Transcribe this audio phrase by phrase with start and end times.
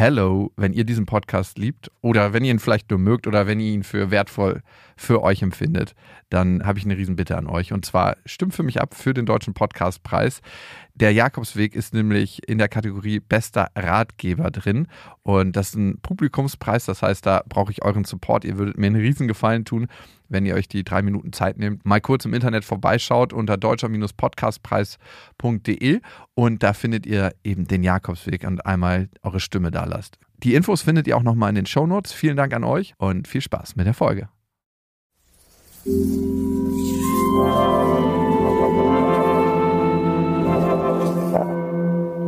[0.00, 3.60] hello, wenn ihr diesen Podcast liebt oder wenn ihr ihn vielleicht nur mögt oder wenn
[3.60, 4.62] ihr ihn für wertvoll
[4.96, 5.94] für euch empfindet,
[6.30, 7.74] dann habe ich eine Riesenbitte an euch.
[7.74, 10.40] Und zwar stimmt für mich ab für den Deutschen Podcastpreis.
[10.94, 14.88] Der Jakobsweg ist nämlich in der Kategorie bester Ratgeber drin.
[15.22, 16.86] Und das ist ein Publikumspreis.
[16.86, 18.46] Das heißt, da brauche ich euren Support.
[18.46, 19.88] Ihr würdet mir einen Riesengefallen tun,
[20.30, 26.00] wenn ihr euch die drei Minuten Zeit nehmt, mal kurz im Internet vorbeischaut unter deutscher-podcastpreis.de
[26.34, 30.18] und da findet ihr eben den Jakobsweg und einmal eure Stimme da lasst.
[30.42, 32.12] Die Infos findet ihr auch nochmal in den Show Notes.
[32.12, 34.28] Vielen Dank an euch und viel Spaß mit der Folge.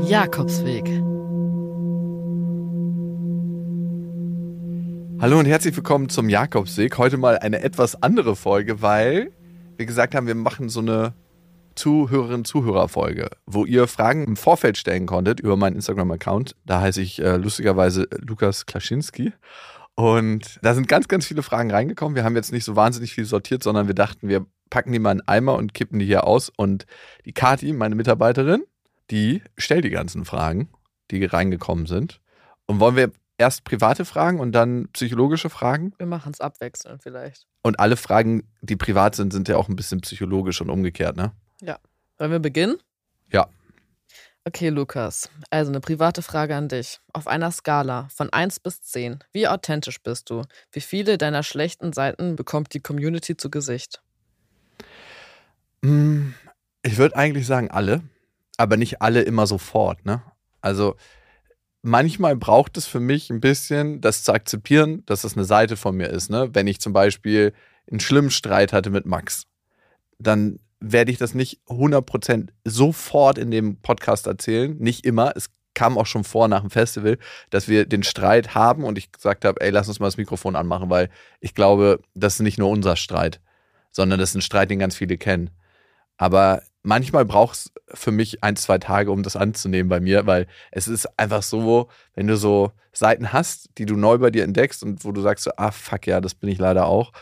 [0.08, 1.11] Jakobsweg.
[5.22, 6.98] Hallo und herzlich willkommen zum Jakobsweg.
[6.98, 9.30] Heute mal eine etwas andere Folge, weil
[9.76, 11.14] wir gesagt haben, wir machen so eine
[11.76, 16.56] Zuhörerinnen-Zuhörer-Folge, wo ihr Fragen im Vorfeld stellen konntet über meinen Instagram-Account.
[16.66, 19.32] Da heiße ich äh, lustigerweise Lukas Klaschinski.
[19.94, 22.16] Und da sind ganz, ganz viele Fragen reingekommen.
[22.16, 25.12] Wir haben jetzt nicht so wahnsinnig viel sortiert, sondern wir dachten, wir packen die mal
[25.12, 26.50] in einen Eimer und kippen die hier aus.
[26.56, 26.84] Und
[27.26, 28.64] die Kati, meine Mitarbeiterin,
[29.12, 30.70] die stellt die ganzen Fragen,
[31.12, 32.20] die reingekommen sind.
[32.66, 35.92] Und wollen wir erst private Fragen und dann psychologische Fragen?
[35.98, 37.46] Wir machen es abwechselnd vielleicht.
[37.62, 41.32] Und alle Fragen, die privat sind, sind ja auch ein bisschen psychologisch und umgekehrt, ne?
[41.60, 41.78] Ja.
[42.18, 42.76] Wollen wir beginnen?
[43.32, 43.48] Ja.
[44.44, 45.30] Okay, Lukas.
[45.50, 47.00] Also eine private Frage an dich.
[47.12, 50.42] Auf einer Skala von 1 bis 10, wie authentisch bist du?
[50.72, 54.02] Wie viele deiner schlechten Seiten bekommt die Community zu Gesicht?
[55.84, 56.34] Hm,
[56.82, 58.02] ich würde eigentlich sagen alle,
[58.56, 60.22] aber nicht alle immer sofort, ne?
[60.60, 60.96] Also
[61.82, 65.96] manchmal braucht es für mich ein bisschen, das zu akzeptieren, dass das eine Seite von
[65.96, 66.50] mir ist, ne?
[66.52, 67.52] Wenn ich zum Beispiel
[67.90, 69.46] einen schlimmen Streit hatte mit Max,
[70.18, 74.76] dann werde ich das nicht 100% sofort in dem Podcast erzählen.
[74.78, 75.32] Nicht immer.
[75.36, 77.18] Es kam auch schon vor nach dem Festival,
[77.50, 80.56] dass wir den Streit haben und ich gesagt habe, ey, lass uns mal das Mikrofon
[80.56, 81.08] anmachen, weil
[81.40, 83.40] ich glaube, das ist nicht nur unser Streit,
[83.90, 85.50] sondern das ist ein Streit, den ganz viele kennen.
[86.16, 90.46] Aber manchmal braucht es für mich ein, zwei Tage, um das anzunehmen bei mir, weil
[90.70, 94.82] es ist einfach so, wenn du so Seiten hast, die du neu bei dir entdeckst
[94.82, 97.12] und wo du sagst, so, ah, fuck ja, das bin ich leider auch,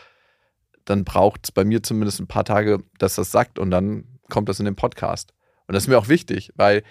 [0.85, 4.49] dann braucht es bei mir zumindest ein paar Tage, dass das sagt und dann kommt
[4.49, 5.33] das in den Podcast.
[5.67, 6.83] Und das ist mir auch wichtig, weil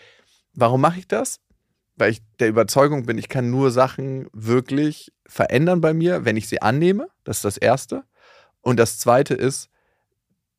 [0.54, 1.40] warum mache ich das?
[1.96, 6.48] Weil ich der Überzeugung bin, ich kann nur Sachen wirklich verändern bei mir, wenn ich
[6.48, 7.08] sie annehme.
[7.24, 8.04] Das ist das Erste.
[8.62, 9.69] Und das Zweite ist,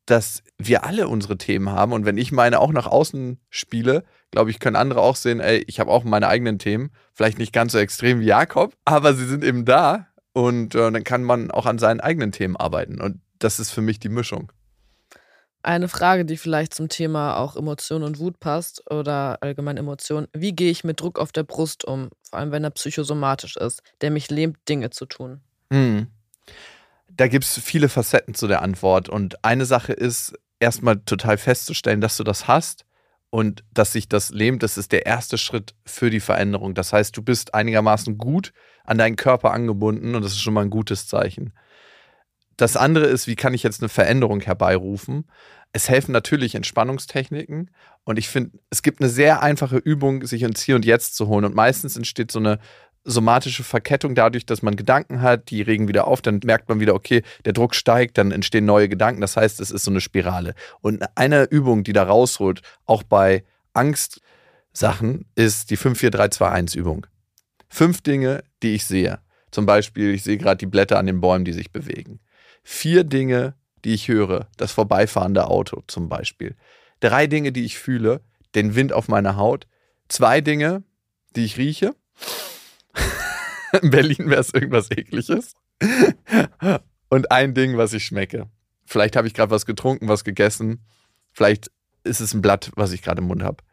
[0.06, 1.94] dass wir alle unsere Themen haben.
[1.94, 5.64] Und wenn ich meine auch nach außen spiele, glaube ich, können andere auch sehen, ey,
[5.68, 6.92] ich habe auch meine eigenen Themen.
[7.14, 10.08] Vielleicht nicht ganz so extrem wie Jakob, aber sie sind eben da.
[10.34, 13.02] Und äh, dann kann man auch an seinen eigenen Themen arbeiten.
[13.02, 14.52] Und das ist für mich die Mischung.
[15.64, 20.28] Eine Frage, die vielleicht zum Thema auch Emotion und Wut passt oder allgemein Emotionen.
[20.34, 23.84] Wie gehe ich mit Druck auf der Brust um, vor allem wenn er psychosomatisch ist,
[24.02, 25.42] der mich lähmt, Dinge zu tun?
[25.72, 26.08] Hm.
[27.22, 29.08] Da gibt es viele Facetten zu der Antwort.
[29.08, 32.88] Und eine Sache ist, erstmal total festzustellen, dass du das hast
[33.30, 36.74] und dass sich das lähmt, das ist der erste Schritt für die Veränderung.
[36.74, 38.54] Das heißt, du bist einigermaßen gut
[38.86, 41.54] an deinen Körper angebunden und das ist schon mal ein gutes Zeichen.
[42.58, 45.30] Das andere ist, wie kann ich jetzt eine Veränderung herbeirufen?
[45.74, 47.70] Es helfen natürlich Entspannungstechniken
[48.04, 51.28] und ich finde, es gibt eine sehr einfache Übung, sich ins Hier und Jetzt zu
[51.28, 52.58] holen und meistens entsteht so eine
[53.04, 56.94] somatische Verkettung dadurch, dass man Gedanken hat, die regen wieder auf, dann merkt man wieder,
[56.94, 59.22] okay, der Druck steigt, dann entstehen neue Gedanken.
[59.22, 60.54] Das heißt, es ist so eine Spirale.
[60.82, 67.08] Und eine Übung, die da rausholt, auch bei Angstsachen, ist die 54321-Übung.
[67.70, 69.20] Fünf Dinge, die ich sehe.
[69.50, 72.20] Zum Beispiel, ich sehe gerade die Blätter an den Bäumen, die sich bewegen.
[72.64, 74.48] Vier Dinge, die ich höre.
[74.58, 76.56] Das vorbeifahrende Auto zum Beispiel.
[77.00, 78.22] Drei Dinge, die ich fühle.
[78.54, 79.68] Den Wind auf meiner Haut.
[80.08, 80.84] Zwei Dinge,
[81.36, 81.96] die ich rieche.
[83.82, 85.56] In Berlin wäre es irgendwas Ekliges.
[87.10, 88.50] Und ein Ding, was ich schmecke.
[88.86, 90.86] Vielleicht habe ich gerade was getrunken, was gegessen.
[91.32, 91.72] Vielleicht
[92.04, 93.64] ist es ein Blatt, was ich gerade im Mund habe.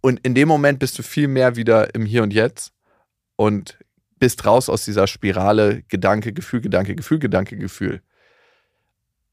[0.00, 2.72] Und in dem Moment bist du viel mehr wieder im Hier und Jetzt
[3.36, 3.78] und
[4.18, 8.02] bist raus aus dieser Spirale Gedanke, Gefühl, Gedanke, Gefühl, Gedanke, Gefühl.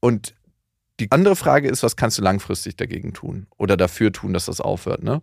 [0.00, 0.34] Und
[1.00, 4.60] die andere Frage ist, was kannst du langfristig dagegen tun oder dafür tun, dass das
[4.60, 5.22] aufhört, ne?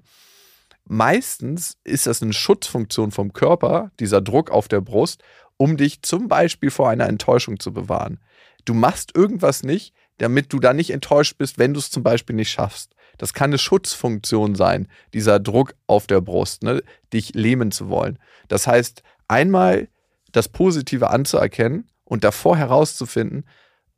[0.91, 5.21] Meistens ist das eine Schutzfunktion vom Körper, dieser Druck auf der Brust,
[5.56, 8.19] um dich zum Beispiel vor einer Enttäuschung zu bewahren.
[8.65, 12.36] Du machst irgendwas nicht, damit du da nicht enttäuscht bist, wenn du es zum Beispiel
[12.36, 12.95] nicht schaffst.
[13.19, 16.81] Das kann eine Schutzfunktion sein, dieser Druck auf der Brust, ne,
[17.13, 18.18] dich lähmen zu wollen.
[18.47, 19.89] Das heißt, einmal
[20.31, 23.45] das Positive anzuerkennen und davor herauszufinden,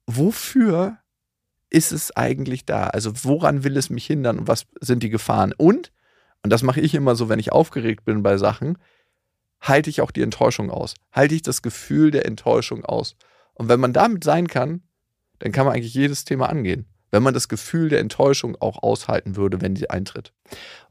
[0.08, 0.98] wofür
[1.70, 2.88] ist es eigentlich da?
[2.88, 5.54] Also woran will es mich hindern und was sind die Gefahren?
[5.56, 5.94] Und
[6.44, 8.78] und das mache ich immer so, wenn ich aufgeregt bin bei Sachen,
[9.62, 10.96] halte ich auch die Enttäuschung aus?
[11.12, 13.16] Halte ich das Gefühl der Enttäuschung aus?
[13.54, 14.82] Und wenn man damit sein kann,
[15.40, 19.36] dann kann man eigentlich jedes Thema angehen wenn man das Gefühl der Enttäuschung auch aushalten
[19.36, 20.34] würde, wenn sie eintritt.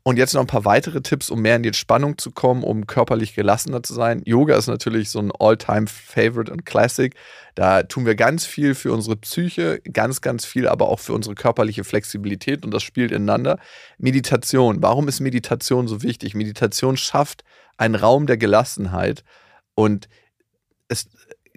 [0.02, 2.86] Und jetzt noch ein paar weitere Tipps, um mehr in die Entspannung zu kommen, um
[2.86, 4.22] körperlich gelassener zu sein.
[4.24, 7.14] Yoga ist natürlich so ein All-Time-Favorite und Classic.
[7.54, 11.34] Da tun wir ganz viel für unsere Psyche, ganz, ganz viel aber auch für unsere
[11.34, 13.58] körperliche Flexibilität und das spielt ineinander.
[13.98, 14.82] Meditation.
[14.82, 16.34] Warum ist Meditation so wichtig?
[16.34, 17.44] Meditation schafft
[17.76, 19.24] einen Raum der Gelassenheit
[19.74, 20.08] und
[20.88, 21.08] es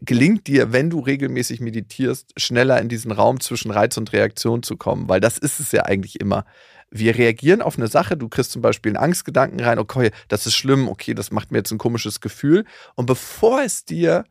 [0.05, 4.75] gelingt dir, wenn du regelmäßig meditierst, schneller in diesen Raum zwischen Reiz und Reaktion zu
[4.75, 6.45] kommen, weil das ist es ja eigentlich immer.
[6.91, 10.55] Wir reagieren auf eine Sache, du kriegst zum Beispiel einen Angstgedanken rein, okay, das ist
[10.55, 12.65] schlimm, okay, das macht mir jetzt ein komisches Gefühl.
[12.95, 14.25] Und bevor es dir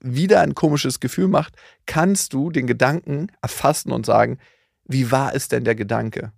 [0.00, 4.38] wieder ein komisches Gefühl macht, kannst du den Gedanken erfassen und sagen,
[4.84, 6.32] wie war es denn der Gedanke?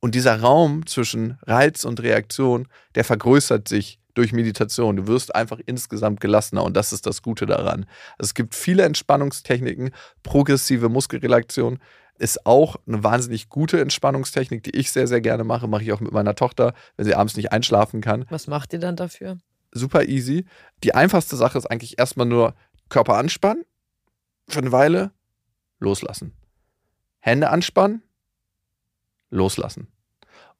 [0.00, 4.96] Und dieser Raum zwischen Reiz und Reaktion, der vergrößert sich durch Meditation.
[4.96, 7.86] Du wirst einfach insgesamt gelassener und das ist das Gute daran.
[8.18, 9.90] Es gibt viele Entspannungstechniken.
[10.22, 11.78] Progressive Muskelrelaktion
[12.18, 15.66] ist auch eine wahnsinnig gute Entspannungstechnik, die ich sehr, sehr gerne mache.
[15.66, 18.24] Mache ich auch mit meiner Tochter, wenn sie abends nicht einschlafen kann.
[18.30, 19.38] Was macht ihr dann dafür?
[19.72, 20.46] Super easy.
[20.84, 22.54] Die einfachste Sache ist eigentlich erstmal nur
[22.88, 23.64] Körper anspannen,
[24.48, 25.10] für eine Weile
[25.80, 26.32] loslassen.
[27.18, 28.02] Hände anspannen,
[29.30, 29.88] loslassen.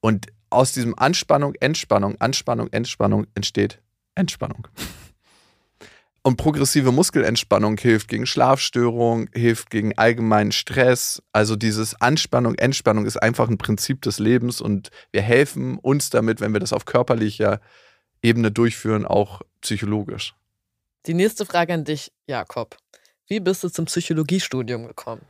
[0.01, 3.81] Und aus diesem Anspannung, Entspannung, Anspannung, Entspannung entsteht
[4.15, 4.69] Entspannung.
[6.27, 11.23] Und progressive Muskelentspannung hilft gegen Schlafstörungen, hilft gegen allgemeinen Stress.
[11.33, 16.41] Also dieses Anspannung, Entspannung ist einfach ein Prinzip des Lebens und wir helfen uns damit,
[16.41, 17.61] wenn wir das auf körperlicher
[18.23, 20.35] Ebene durchführen, auch psychologisch.
[21.07, 22.79] Die nächste Frage an dich, Jakob.
[23.27, 25.21] Wie bist du zum Psychologiestudium gekommen?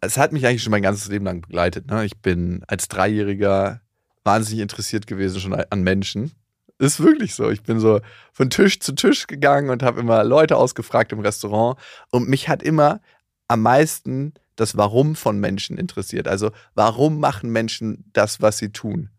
[0.00, 1.88] Es hat mich eigentlich schon mein ganzes Leben lang begleitet.
[1.88, 2.04] Ne?
[2.04, 3.80] Ich bin als Dreijähriger
[4.24, 6.32] wahnsinnig interessiert gewesen schon an Menschen.
[6.78, 7.50] Ist wirklich so.
[7.50, 8.00] Ich bin so
[8.32, 11.78] von Tisch zu Tisch gegangen und habe immer Leute ausgefragt im Restaurant.
[12.10, 13.00] Und mich hat immer
[13.48, 16.26] am meisten das Warum von Menschen interessiert.
[16.28, 19.10] Also warum machen Menschen das, was sie tun?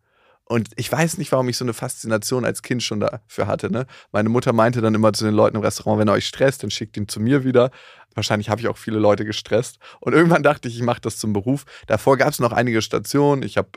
[0.46, 3.72] Und ich weiß nicht, warum ich so eine Faszination als Kind schon dafür hatte.
[3.72, 3.86] Ne?
[4.12, 6.72] Meine Mutter meinte dann immer zu den Leuten im Restaurant, wenn er euch stresst, dann
[6.72, 7.72] schickt ihn zu mir wieder.
[8.16, 9.80] Wahrscheinlich habe ich auch viele Leute gestresst.
[10.02, 11.66] Und irgendwann dachte ich, ich mache das zum Beruf.
[11.88, 13.44] Davor gab es noch einige Stationen.
[13.44, 13.70] Ich habe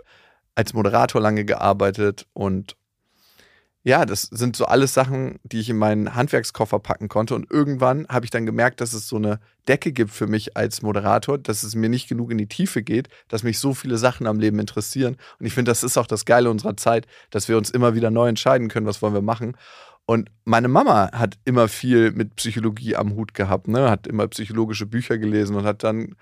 [0.55, 2.77] als Moderator lange gearbeitet und
[3.87, 7.35] ja, das sind so alles Sachen, die ich in meinen Handwerkskoffer packen konnte.
[7.35, 10.81] Und irgendwann habe ich dann gemerkt, dass es so eine Decke gibt für mich als
[10.81, 14.27] Moderator, dass es mir nicht genug in die Tiefe geht, dass mich so viele Sachen
[14.27, 15.19] am Leben interessieren.
[15.39, 18.11] Und ich finde, das ist auch das Geile unserer Zeit, dass wir uns immer wieder
[18.11, 19.55] neu entscheiden können, was wollen wir machen.
[20.07, 23.91] Und meine Mama hat immer viel mit Psychologie am Hut gehabt, ne?
[23.91, 26.17] hat immer psychologische Bücher gelesen und hat dann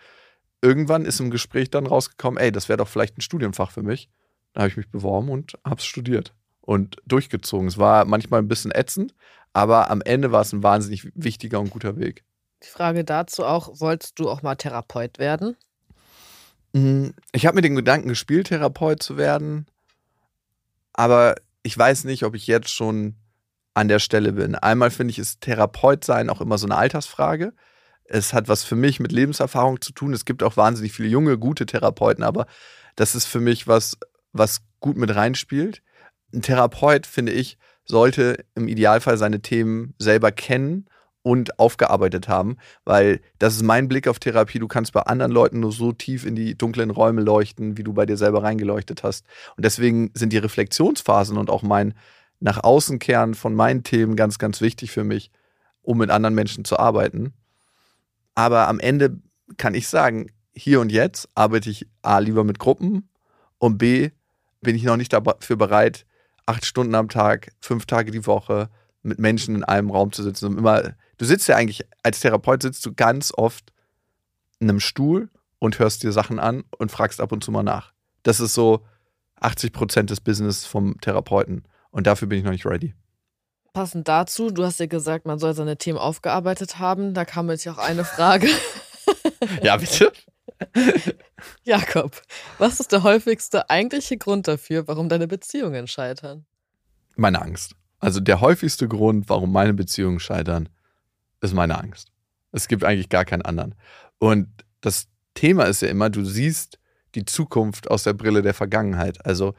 [0.62, 4.08] irgendwann ist im Gespräch dann rausgekommen, ey, das wäre doch vielleicht ein Studienfach für mich.
[4.52, 7.68] Da habe ich mich beworben und habe es studiert und durchgezogen.
[7.68, 9.14] Es war manchmal ein bisschen ätzend,
[9.52, 12.24] aber am Ende war es ein wahnsinnig wichtiger und guter Weg.
[12.62, 15.56] Die Frage dazu auch, wolltest du auch mal Therapeut werden?
[16.74, 19.66] Hm, ich habe mir den Gedanken gespielt, Therapeut zu werden,
[20.92, 23.16] aber ich weiß nicht, ob ich jetzt schon
[23.74, 24.54] an der Stelle bin.
[24.54, 27.52] Einmal finde ich, ist Therapeut sein auch immer so eine Altersfrage.
[28.04, 30.12] Es hat was für mich mit Lebenserfahrung zu tun.
[30.12, 32.46] Es gibt auch wahnsinnig viele junge, gute Therapeuten, aber
[32.96, 33.96] das ist für mich was,
[34.32, 35.82] was gut mit reinspielt.
[36.32, 40.86] Ein Therapeut, finde ich, sollte im Idealfall seine Themen selber kennen
[41.22, 44.58] und aufgearbeitet haben, weil das ist mein Blick auf Therapie.
[44.58, 47.92] Du kannst bei anderen Leuten nur so tief in die dunklen Räume leuchten, wie du
[47.92, 49.24] bei dir selber reingeleuchtet hast.
[49.56, 51.94] Und deswegen sind die Reflexionsphasen und auch mein
[52.40, 55.30] nach außen kehren von meinen Themen ganz, ganz wichtig für mich,
[55.80, 57.32] um mit anderen Menschen zu arbeiten.
[58.34, 59.18] Aber am Ende
[59.58, 63.08] kann ich sagen, hier und jetzt arbeite ich A lieber mit Gruppen
[63.58, 64.10] und B
[64.62, 66.06] bin ich noch nicht dafür bereit,
[66.46, 68.70] acht Stunden am Tag, fünf Tage die Woche
[69.02, 70.46] mit Menschen in einem Raum zu sitzen.
[70.46, 73.72] Und immer, du sitzt ja eigentlich, als Therapeut sitzt du ganz oft
[74.60, 75.28] in einem Stuhl
[75.58, 77.92] und hörst dir Sachen an und fragst ab und zu mal nach.
[78.22, 78.84] Das ist so
[79.40, 81.64] 80 Prozent des Business vom Therapeuten.
[81.90, 82.94] Und dafür bin ich noch nicht ready.
[83.72, 87.14] Passend dazu, du hast ja gesagt, man soll seine Themen aufgearbeitet haben.
[87.14, 88.48] Da kam jetzt ja auch eine Frage.
[89.62, 90.12] ja, bitte.
[91.64, 92.20] Jakob,
[92.58, 96.44] was ist der häufigste eigentliche Grund dafür, warum deine Beziehungen scheitern?
[97.16, 97.74] Meine Angst.
[97.98, 100.68] Also der häufigste Grund, warum meine Beziehungen scheitern,
[101.40, 102.08] ist meine Angst.
[102.50, 103.74] Es gibt eigentlich gar keinen anderen.
[104.18, 104.48] Und
[104.80, 106.78] das Thema ist ja immer, du siehst
[107.14, 109.24] die Zukunft aus der Brille der Vergangenheit.
[109.24, 109.54] Also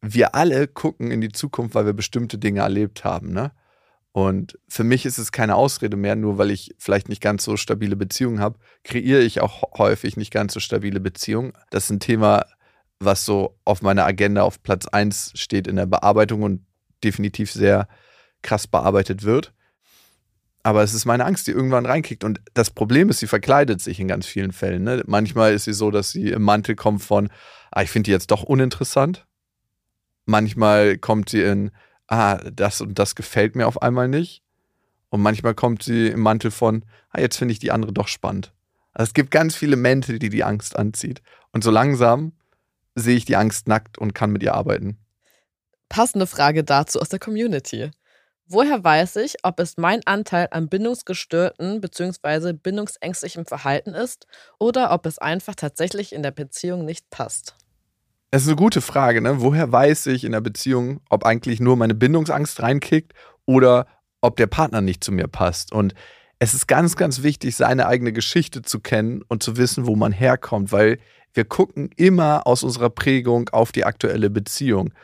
[0.00, 3.32] wir alle gucken in die Zukunft, weil wir bestimmte Dinge erlebt haben.
[3.32, 3.52] Ne?
[4.12, 7.56] Und für mich ist es keine Ausrede mehr, nur weil ich vielleicht nicht ganz so
[7.56, 11.54] stabile Beziehungen habe, kreiere ich auch häufig nicht ganz so stabile Beziehungen.
[11.70, 12.44] Das ist ein Thema,
[13.00, 16.66] was so auf meiner Agenda auf Platz 1 steht in der Bearbeitung und
[17.02, 17.88] definitiv sehr
[18.42, 19.54] krass bearbeitet wird.
[20.62, 22.22] Aber es ist meine Angst, die irgendwann reinkickt.
[22.22, 24.84] Und das Problem ist, sie verkleidet sich in ganz vielen Fällen.
[24.84, 25.02] Ne?
[25.06, 27.30] Manchmal ist sie so, dass sie im Mantel kommt von,
[27.72, 29.26] ah, ich finde die jetzt doch uninteressant.
[30.24, 31.72] Manchmal kommt sie in,
[32.12, 34.42] ah, das und das gefällt mir auf einmal nicht.
[35.08, 38.52] Und manchmal kommt sie im Mantel von, ah, jetzt finde ich die andere doch spannend.
[38.92, 41.22] Also es gibt ganz viele Mäntel, die die Angst anzieht.
[41.52, 42.32] Und so langsam
[42.94, 44.98] sehe ich die Angst nackt und kann mit ihr arbeiten.
[45.88, 47.90] Passende Frage dazu aus der Community.
[48.46, 52.52] Woher weiß ich, ob es mein Anteil an bindungsgestörten bzw.
[52.52, 54.26] bindungsängstlichem Verhalten ist
[54.58, 57.56] oder ob es einfach tatsächlich in der Beziehung nicht passt?
[58.32, 59.42] Das ist eine gute Frage, ne?
[59.42, 63.12] Woher weiß ich in der Beziehung, ob eigentlich nur meine Bindungsangst reinkickt
[63.44, 63.86] oder
[64.22, 65.70] ob der Partner nicht zu mir passt?
[65.70, 65.92] Und
[66.38, 70.12] es ist ganz, ganz wichtig, seine eigene Geschichte zu kennen und zu wissen, wo man
[70.12, 70.98] herkommt, weil
[71.34, 74.94] wir gucken immer aus unserer Prägung auf die aktuelle Beziehung.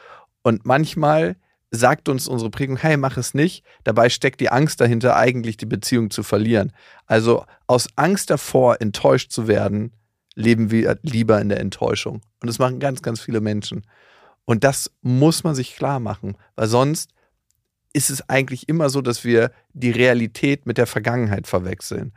[0.43, 1.37] Und manchmal
[1.71, 3.63] sagt uns unsere Prägung, hey, mach es nicht.
[3.85, 6.73] Dabei steckt die Angst dahinter, eigentlich die Beziehung zu verlieren.
[7.05, 9.93] Also aus Angst davor, enttäuscht zu werden,
[10.39, 12.23] leben wir lieber in der Enttäuschung.
[12.41, 13.85] Und das machen ganz, ganz viele Menschen.
[14.45, 17.11] Und das muss man sich klar machen, weil sonst
[17.93, 22.13] ist es eigentlich immer so, dass wir die Realität mit der Vergangenheit verwechseln.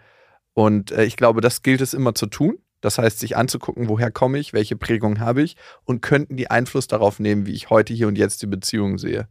[0.54, 2.60] Und äh, ich glaube, das gilt es immer zu tun.
[2.82, 6.88] Das heißt, sich anzugucken, woher komme ich, welche Prägung habe ich und könnten die Einfluss
[6.88, 9.28] darauf nehmen, wie ich heute hier und jetzt die Beziehung sehe.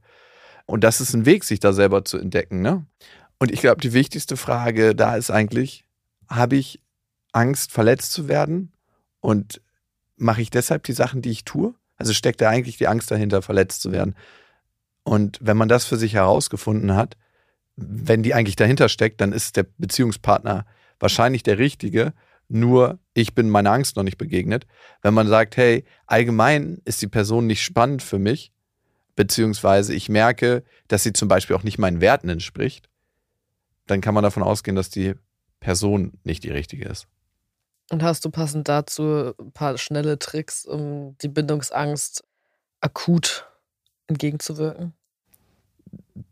[0.67, 2.63] Und das ist ein Weg, sich da selber zu entdecken.
[2.63, 2.87] Ne?
[3.39, 5.85] Und ich glaube, die wichtigste Frage da ist eigentlich,
[6.29, 6.81] habe ich
[7.33, 8.73] Angst, verletzt zu werden?
[9.21, 9.61] Und
[10.17, 11.75] mache ich deshalb die Sachen, die ich tue?
[11.97, 14.15] Also steckt da eigentlich die Angst dahinter, verletzt zu werden?
[15.03, 17.17] Und wenn man das für sich herausgefunden hat,
[17.77, 20.67] wenn die eigentlich dahinter steckt, dann ist der Beziehungspartner
[20.99, 22.13] wahrscheinlich der richtige.
[22.49, 24.67] Nur ich bin meiner Angst noch nicht begegnet.
[25.03, 28.53] Wenn man sagt, hey, allgemein ist die Person nicht spannend für mich,
[29.17, 32.89] beziehungsweise ich merke, dass sie zum Beispiel auch nicht meinen Werten entspricht,
[33.87, 35.15] dann kann man davon ausgehen, dass die
[35.61, 37.07] Person nicht die richtige ist.
[37.91, 42.25] Und hast du passend dazu ein paar schnelle Tricks, um die Bindungsangst
[42.81, 43.49] akut
[44.07, 44.95] entgegenzuwirken?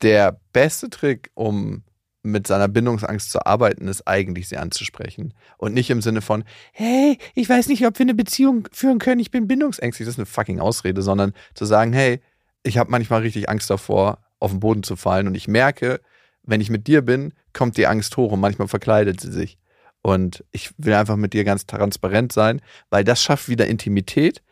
[0.03, 1.83] Der beste Trick, um
[2.23, 5.35] mit seiner Bindungsangst zu arbeiten, ist eigentlich sie anzusprechen.
[5.57, 9.21] Und nicht im Sinne von, hey, ich weiß nicht, ob wir eine Beziehung führen können,
[9.21, 10.07] ich bin bindungsängstlich.
[10.07, 12.21] Das ist eine fucking Ausrede, sondern zu sagen, hey,
[12.63, 15.27] ich habe manchmal richtig Angst davor, auf den Boden zu fallen.
[15.27, 16.01] Und ich merke,
[16.43, 19.58] wenn ich mit dir bin, kommt die Angst hoch und manchmal verkleidet sie sich.
[20.03, 24.43] Und ich will einfach mit dir ganz transparent sein, weil das schafft wieder Intimität,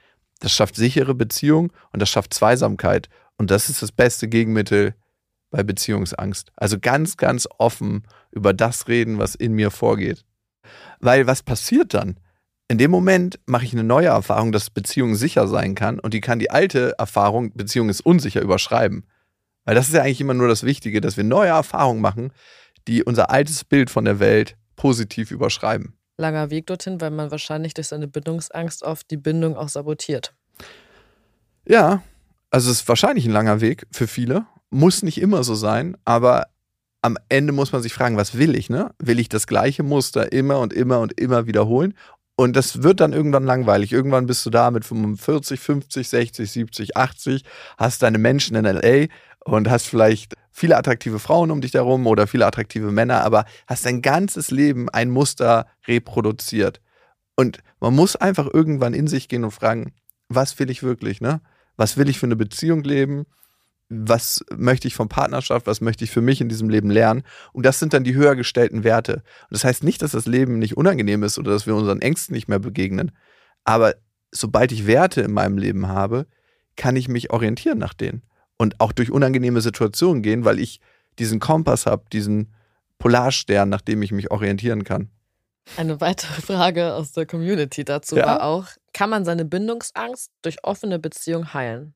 [0.41, 3.09] das schafft sichere Beziehung und das schafft Zweisamkeit.
[3.39, 4.95] Und das ist das beste Gegenmittel
[5.51, 6.51] bei Beziehungsangst.
[6.57, 10.25] Also ganz, ganz offen über das reden, was in mir vorgeht.
[11.01, 12.19] Weil was passiert dann?
[12.69, 16.21] In dem Moment mache ich eine neue Erfahrung, dass Beziehung sicher sein kann und die
[16.21, 19.07] kann die alte Erfahrung, Beziehung ist unsicher, überschreiben.
[19.65, 22.33] Weil das ist ja eigentlich immer nur das Wichtige, dass wir neue Erfahrungen machen,
[22.89, 25.95] die unser altes Bild von der Welt positiv überschreiben.
[26.19, 30.35] Langer Weg dorthin, weil man wahrscheinlich durch seine Bindungsangst oft die Bindung auch sabotiert.
[31.69, 32.03] Ja,
[32.51, 34.47] also es ist wahrscheinlich ein langer Weg für viele.
[34.71, 36.47] Muss nicht immer so sein, aber
[37.03, 38.71] am Ende muss man sich fragen, was will ich?
[38.71, 38.93] Ne?
[38.99, 41.95] Will ich das gleiche Muster immer und immer und immer wiederholen?
[42.37, 43.93] Und das wird dann irgendwann langweilig.
[43.93, 47.45] Irgendwann bist du da mit 45, 50, 60, 70, 80,
[47.79, 49.07] hast deine Menschen in LA
[49.45, 53.85] und hast vielleicht viele attraktive Frauen um dich herum oder viele attraktive Männer, aber hast
[53.85, 56.81] dein ganzes Leben ein Muster reproduziert.
[57.37, 59.93] Und man muss einfach irgendwann in sich gehen und fragen,
[60.31, 61.43] was will ich wirklich, ne?
[61.77, 63.27] Was will ich für eine Beziehung leben?
[63.91, 65.67] Was möchte ich von Partnerschaft?
[65.67, 67.23] Was möchte ich für mich in diesem Leben lernen?
[67.53, 69.17] Und das sind dann die höher gestellten Werte.
[69.17, 72.35] Und das heißt nicht, dass das Leben nicht unangenehm ist oder dass wir unseren Ängsten
[72.35, 73.13] nicht mehr begegnen.
[73.65, 73.95] Aber
[74.31, 76.27] sobald ich Werte in meinem Leben habe,
[76.77, 78.23] kann ich mich orientieren nach denen
[78.59, 80.81] und auch durch unangenehme Situationen gehen, weil ich
[81.19, 82.53] diesen Kompass habe, diesen
[82.99, 85.11] Polarstern, nach dem ich mich orientieren kann.
[85.77, 88.27] Eine weitere Frage aus der Community dazu ja?
[88.27, 91.95] war auch, kann man seine Bindungsangst durch offene Beziehung heilen?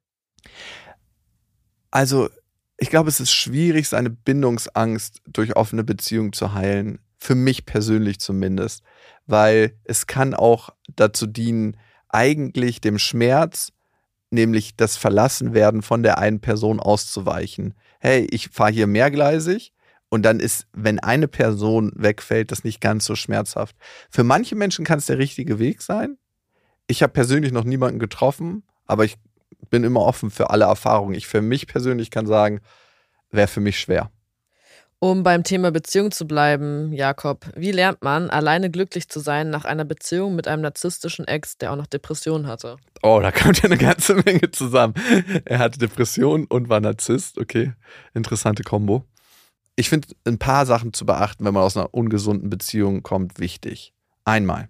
[1.91, 2.29] Also,
[2.77, 6.99] ich glaube, es ist schwierig, seine Bindungsangst durch offene Beziehung zu heilen.
[7.19, 8.83] Für mich persönlich zumindest.
[9.27, 11.77] Weil es kann auch dazu dienen,
[12.09, 13.73] eigentlich dem Schmerz
[14.31, 17.75] nämlich das Verlassenwerden von der einen Person auszuweichen.
[17.99, 19.73] Hey, ich fahre hier mehrgleisig
[20.09, 23.77] und dann ist, wenn eine Person wegfällt, das nicht ganz so schmerzhaft.
[24.11, 26.17] Für manche Menschen kann es der richtige Weg sein.
[26.87, 29.17] Ich habe persönlich noch niemanden getroffen, aber ich
[29.69, 31.15] bin immer offen für alle Erfahrungen.
[31.15, 32.61] Ich für mich persönlich kann sagen,
[33.31, 34.11] wäre für mich schwer.
[35.03, 39.65] Um beim Thema Beziehung zu bleiben, Jakob, wie lernt man, alleine glücklich zu sein nach
[39.65, 42.77] einer Beziehung mit einem narzisstischen Ex, der auch noch Depressionen hatte?
[43.03, 44.93] Oh, da kommt ja eine ganze Menge zusammen.
[45.47, 47.39] Er hatte Depressionen und war Narzisst.
[47.39, 47.73] Okay,
[48.13, 49.07] interessante Kombo.
[49.75, 53.95] Ich finde ein paar Sachen zu beachten, wenn man aus einer ungesunden Beziehung kommt, wichtig.
[54.27, 54.69] Einmal,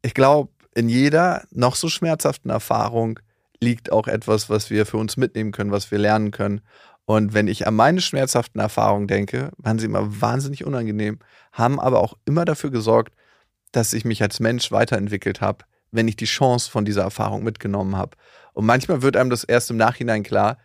[0.00, 3.20] ich glaube, in jeder noch so schmerzhaften Erfahrung
[3.60, 6.62] liegt auch etwas, was wir für uns mitnehmen können, was wir lernen können.
[7.06, 11.20] Und wenn ich an meine schmerzhaften Erfahrungen denke, waren sie immer wahnsinnig unangenehm,
[11.52, 13.14] haben aber auch immer dafür gesorgt,
[13.72, 17.96] dass ich mich als Mensch weiterentwickelt habe, wenn ich die Chance von dieser Erfahrung mitgenommen
[17.96, 18.16] habe.
[18.54, 20.58] Und manchmal wird einem das erst im Nachhinein klar,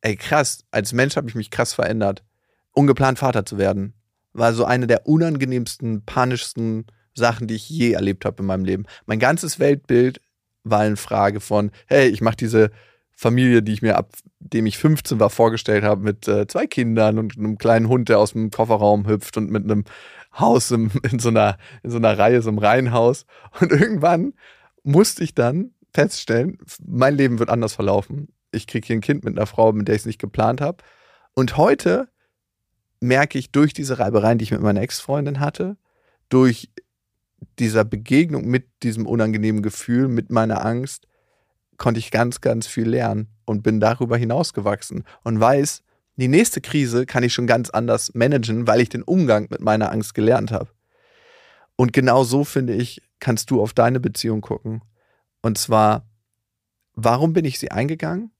[0.00, 2.24] ey krass, als Mensch habe ich mich krass verändert.
[2.72, 3.92] Ungeplant Vater zu werden,
[4.32, 8.86] war so eine der unangenehmsten, panischsten Sachen, die ich je erlebt habe in meinem Leben.
[9.06, 10.20] Mein ganzes Weltbild
[10.64, 12.70] war in Frage von, hey, ich mache diese
[13.14, 14.10] Familie, die ich mir ab
[14.44, 18.18] dem ich 15 war vorgestellt habe, mit äh, zwei Kindern und einem kleinen Hund, der
[18.18, 19.84] aus dem Kofferraum hüpft und mit einem
[20.38, 23.26] Haus im, in, so einer, in so einer Reihe, so einem Reihenhaus.
[23.60, 24.34] Und irgendwann
[24.82, 28.28] musste ich dann feststellen, mein Leben wird anders verlaufen.
[28.52, 30.78] Ich kriege hier ein Kind mit einer Frau, mit der ich es nicht geplant habe.
[31.34, 32.08] Und heute
[33.00, 35.76] merke ich durch diese Reibereien, die ich mit meiner Ex-Freundin hatte,
[36.28, 36.70] durch
[37.58, 41.06] dieser Begegnung mit diesem unangenehmen Gefühl, mit meiner Angst,
[41.76, 45.82] konnte ich ganz, ganz viel lernen und bin darüber hinausgewachsen und weiß,
[46.16, 49.90] die nächste Krise kann ich schon ganz anders managen, weil ich den Umgang mit meiner
[49.90, 50.70] Angst gelernt habe.
[51.76, 54.82] Und genau so, finde ich, kannst du auf deine Beziehung gucken.
[55.42, 56.08] Und zwar,
[56.94, 58.30] warum bin ich sie eingegangen?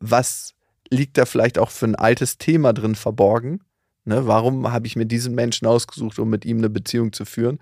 [0.00, 0.54] Was
[0.90, 3.62] liegt da vielleicht auch für ein altes Thema drin verborgen?
[4.04, 7.58] Ne, warum habe ich mir diesen Menschen ausgesucht, um mit ihm eine Beziehung zu führen?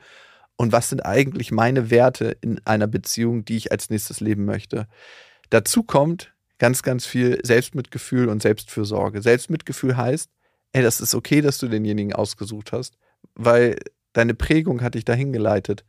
[0.56, 4.86] Und was sind eigentlich meine Werte in einer Beziehung, die ich als nächstes leben möchte?
[5.50, 9.20] Dazu kommt ganz, ganz viel Selbstmitgefühl und Selbstfürsorge.
[9.20, 10.30] Selbstmitgefühl heißt,
[10.72, 12.96] ey, das ist okay, dass du denjenigen ausgesucht hast,
[13.34, 13.76] weil
[14.12, 15.84] deine Prägung hat dich dahin geleitet.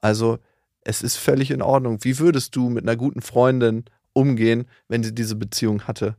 [0.00, 0.38] Also
[0.82, 1.98] es ist völlig in Ordnung.
[2.02, 6.16] Wie würdest du mit einer guten Freundin umgehen, wenn sie diese Beziehung hatte?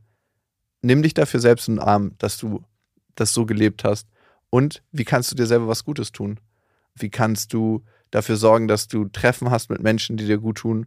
[0.82, 2.62] Nimm dich dafür selbst in den Arm, dass du
[3.14, 4.08] das so gelebt hast.
[4.48, 6.40] Und wie kannst du dir selber was Gutes tun?
[6.94, 10.86] Wie kannst du dafür sorgen, dass du Treffen hast mit Menschen, die dir gut tun?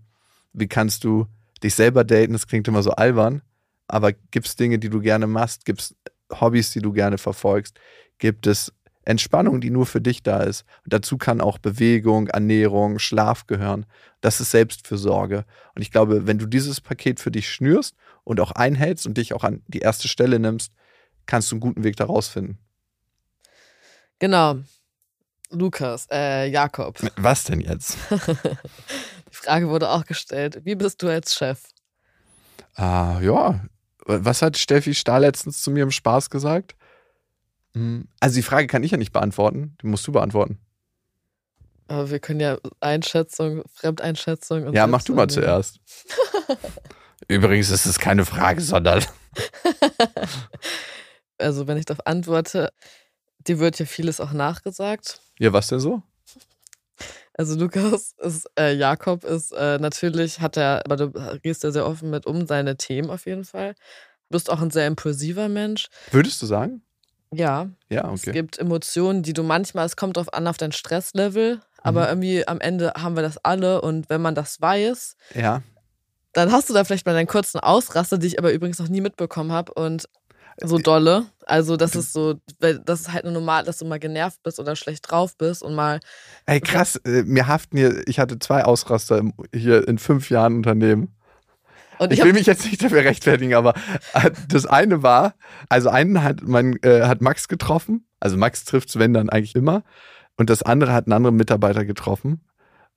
[0.54, 1.28] Wie kannst du
[1.64, 2.34] dich selber daten?
[2.34, 3.42] Das klingt immer so albern,
[3.88, 5.66] aber gibt es Dinge, die du gerne machst?
[5.66, 5.96] Gibt es
[6.32, 7.80] Hobbys, die du gerne verfolgst?
[8.18, 8.74] Gibt es
[9.06, 10.66] Entspannung, die nur für dich da ist?
[10.84, 13.86] Und dazu kann auch Bewegung, Ernährung, Schlaf gehören.
[14.22, 15.46] Das ist Selbstfürsorge.
[15.76, 19.34] Und ich glaube, wenn du dieses Paket für dich schnürst und auch einhältst und dich
[19.34, 20.72] auch an die erste Stelle nimmst,
[21.26, 22.58] kannst du einen guten Weg daraus finden.
[24.20, 24.60] Genau.
[25.54, 27.00] Lukas, äh, Jakob.
[27.16, 27.98] Was denn jetzt?
[28.10, 30.62] Die Frage wurde auch gestellt.
[30.64, 31.62] Wie bist du als Chef?
[32.76, 33.62] Ah, ja.
[34.06, 36.76] Was hat Steffi Stahl letztens zu mir im Spaß gesagt?
[37.74, 39.78] Hm, also die Frage kann ich ja nicht beantworten.
[39.82, 40.60] Die musst du beantworten.
[41.88, 44.68] Aber wir können ja Einschätzung, Fremdeinschätzung.
[44.68, 45.80] Und ja, mach du mal zuerst.
[47.28, 49.04] Übrigens ist es keine Frage, sondern.
[51.38, 52.72] also, wenn ich darauf antworte,
[53.48, 55.22] dir wird ja vieles auch nachgesagt.
[55.40, 56.02] Ja, was denn so?
[57.36, 61.88] Also Lukas ist, äh, Jakob ist äh, natürlich, hat er, aber du gehst ja sehr
[61.88, 63.74] offen mit um, seine Themen auf jeden Fall.
[64.30, 65.88] Du bist auch ein sehr impulsiver Mensch.
[66.12, 66.84] Würdest du sagen?
[67.34, 67.70] Ja.
[67.90, 68.14] Ja, okay.
[68.14, 72.10] Es gibt Emotionen, die du manchmal, es kommt drauf an auf dein Stresslevel, aber mhm.
[72.10, 75.64] irgendwie am Ende haben wir das alle und wenn man das weiß, ja.
[76.34, 79.02] dann hast du da vielleicht mal einen kurzen Ausraster, die ich aber übrigens noch nie
[79.02, 80.08] mitbekommen habe und
[80.62, 81.26] so dolle.
[81.46, 84.76] Also, das ist so, das ist halt nur normal, dass du mal genervt bist oder
[84.76, 86.00] schlecht drauf bist und mal.
[86.46, 91.16] Ey, krass, äh, mir haften hier, ich hatte zwei Ausraster hier in fünf Jahren Unternehmen.
[92.00, 93.74] Und ich, ich will mich jetzt nicht dafür rechtfertigen, aber
[94.14, 95.36] äh, das eine war,
[95.70, 99.84] also einen hat, mein, äh, hat Max getroffen, also Max trifft Sven dann eigentlich immer,
[100.38, 102.42] und das andere hat einen anderen Mitarbeiter getroffen,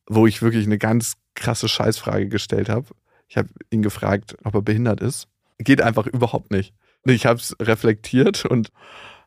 [0.09, 2.87] wo ich wirklich eine ganz krasse Scheißfrage gestellt habe.
[3.29, 5.29] Ich habe ihn gefragt, ob er behindert ist.
[5.59, 6.75] Geht einfach überhaupt nicht.
[7.07, 8.71] Ich habe es reflektiert und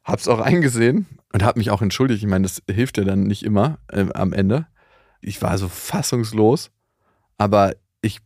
[0.03, 2.23] habe es auch eingesehen und habe mich auch entschuldigt.
[2.23, 4.67] Ich meine, das hilft ja dann nicht immer äh, am Ende.
[5.21, 6.71] Ich war so fassungslos,
[7.37, 8.19] aber ich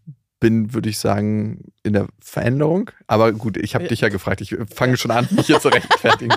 [0.43, 2.91] bin, würde ich sagen, in der Veränderung.
[3.07, 3.87] Aber gut, ich habe ja.
[3.87, 4.41] dich ja gefragt.
[4.41, 6.35] Ich fange schon an, mich hier zu rechtfertigen.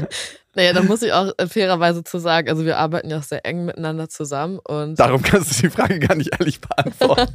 [0.56, 3.64] naja, da muss ich auch fairerweise zu sagen, also wir arbeiten ja auch sehr eng
[3.64, 4.58] miteinander zusammen.
[4.58, 7.32] und Darum kannst du die Frage gar nicht ehrlich beantworten.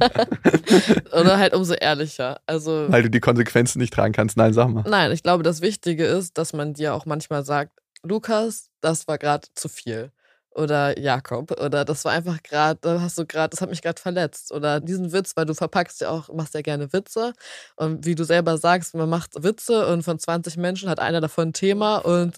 [1.12, 2.38] Oder halt umso ehrlicher.
[2.44, 4.36] Also, Weil du die Konsequenzen nicht tragen kannst.
[4.36, 4.84] Nein, sag mal.
[4.86, 9.16] Nein, ich glaube, das Wichtige ist, dass man dir auch manchmal sagt, Lukas, das war
[9.16, 10.12] gerade zu viel
[10.60, 14.52] oder Jakob oder das war einfach gerade, hast du gerade, das hat mich gerade verletzt.
[14.52, 17.32] Oder diesen Witz, weil du verpackst ja auch, machst ja gerne Witze.
[17.76, 21.48] Und wie du selber sagst, man macht Witze und von 20 Menschen hat einer davon
[21.48, 22.36] ein Thema und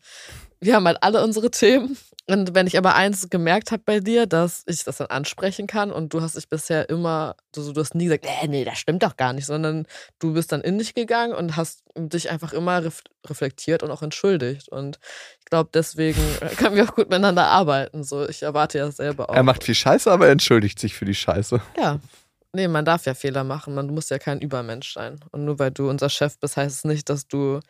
[0.62, 1.96] wir haben halt alle unsere Themen.
[2.28, 5.90] Und wenn ich aber eins gemerkt habe bei dir, dass ich das dann ansprechen kann
[5.90, 9.02] und du hast dich bisher immer, du, du hast nie gesagt, nee, nee, das stimmt
[9.02, 9.86] doch gar nicht, sondern
[10.20, 12.80] du bist dann in dich gegangen und hast dich einfach immer
[13.26, 14.68] reflektiert und auch entschuldigt.
[14.68, 15.00] Und
[15.40, 16.22] ich glaube, deswegen
[16.58, 18.04] können wir auch gut miteinander arbeiten.
[18.04, 19.34] So, ich erwarte ja selber auch.
[19.34, 21.60] Er macht viel Scheiße, aber er entschuldigt sich für die Scheiße.
[21.76, 21.98] Ja,
[22.54, 23.74] Nee, man darf ja Fehler machen.
[23.74, 25.20] Man muss ja kein Übermensch sein.
[25.30, 27.60] Und nur weil du unser Chef bist, heißt es nicht, dass du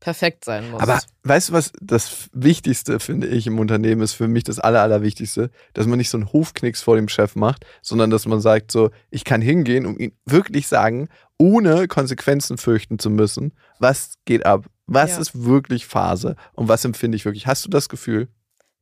[0.00, 0.82] perfekt sein musst.
[0.82, 4.82] Aber weißt du, was das Wichtigste, finde ich, im Unternehmen ist für mich das Aller,
[4.82, 8.72] Allerwichtigste, dass man nicht so einen Hofknicks vor dem Chef macht, sondern dass man sagt
[8.72, 11.08] so, ich kann hingehen und ihm wirklich sagen,
[11.38, 14.66] ohne Konsequenzen fürchten zu müssen, was geht ab?
[14.86, 15.18] Was ja.
[15.20, 17.46] ist wirklich Phase und was empfinde ich wirklich?
[17.46, 18.28] Hast du das Gefühl?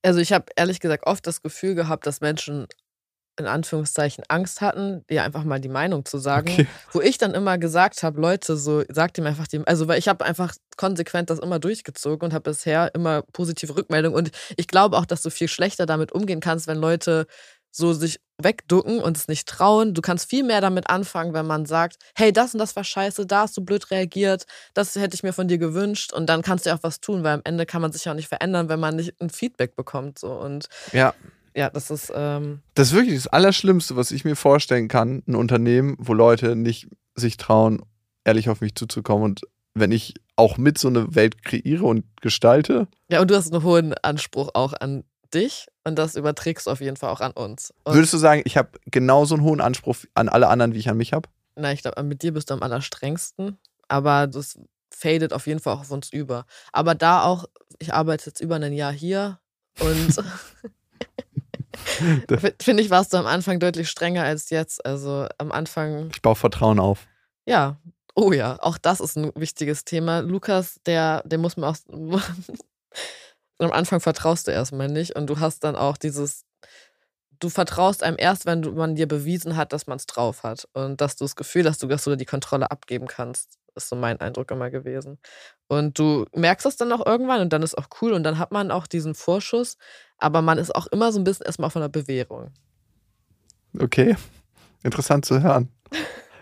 [0.03, 2.67] Also ich habe ehrlich gesagt oft das Gefühl gehabt, dass Menschen
[3.39, 6.51] in Anführungszeichen Angst hatten, dir einfach mal die Meinung zu sagen.
[6.51, 6.67] Okay.
[6.93, 10.09] Wo ich dann immer gesagt habe, Leute, so sagt ihm einfach die, also weil ich
[10.09, 14.97] habe einfach konsequent das immer durchgezogen und habe bisher immer positive Rückmeldungen und ich glaube
[14.97, 17.27] auch, dass du viel schlechter damit umgehen kannst, wenn Leute
[17.71, 19.95] so sich wegducken und es nicht trauen.
[19.95, 23.27] Du kannst viel mehr damit anfangen, wenn man sagt, hey, das und das war scheiße,
[23.27, 26.65] da hast du blöd reagiert, das hätte ich mir von dir gewünscht und dann kannst
[26.65, 28.69] du ja auch was tun, weil am Ende kann man sich ja auch nicht verändern,
[28.69, 31.15] wenn man nicht ein Feedback bekommt so und ja
[31.59, 32.13] ja, das ist.
[32.15, 35.25] Ähm das ist wirklich das Allerschlimmste, was ich mir vorstellen kann.
[35.27, 37.83] Ein Unternehmen, wo Leute nicht sich trauen,
[38.25, 39.25] ehrlich auf mich zuzukommen.
[39.25, 39.41] Und
[39.75, 42.87] wenn ich auch mit so eine Welt kreiere und gestalte.
[43.11, 45.03] Ja, und du hast einen hohen Anspruch auch an
[45.35, 47.75] dich und das überträgst du auf jeden Fall auch an uns.
[47.83, 50.89] Und Würdest du sagen, ich habe genauso einen hohen Anspruch an alle anderen, wie ich
[50.89, 51.29] an mich habe?
[51.57, 55.75] Na, ich glaube, mit dir bist du am allerstrengsten, aber das fadet auf jeden Fall
[55.75, 56.47] auch auf uns über.
[56.73, 57.47] Aber da auch,
[57.81, 59.41] ich arbeite jetzt über ein Jahr hier
[59.81, 60.17] und
[62.61, 64.85] Finde ich, warst du am Anfang deutlich strenger als jetzt.
[64.85, 66.11] Also am Anfang.
[66.13, 67.07] Ich baue Vertrauen auf.
[67.47, 67.79] Ja.
[68.15, 70.21] Oh ja, auch das ist ein wichtiges Thema.
[70.21, 71.77] Lukas, der, der muss man auch.
[73.59, 76.45] am Anfang vertraust du erstmal nicht und du hast dann auch dieses.
[77.41, 80.69] Du vertraust einem erst, wenn du, man dir bewiesen hat, dass man es drauf hat
[80.73, 84.21] und dass du das Gefühl hast, dass du die Kontrolle abgeben kannst ist so mein
[84.21, 85.19] Eindruck immer gewesen.
[85.69, 88.53] Und du merkst das dann auch irgendwann und dann ist auch cool und dann hat
[88.53, 89.77] man auch diesen Vorschuss,
[90.19, 92.53] aber man ist auch immer so ein bisschen erstmal von der Bewährung.
[93.79, 94.17] Okay,
[94.83, 95.71] interessant zu hören.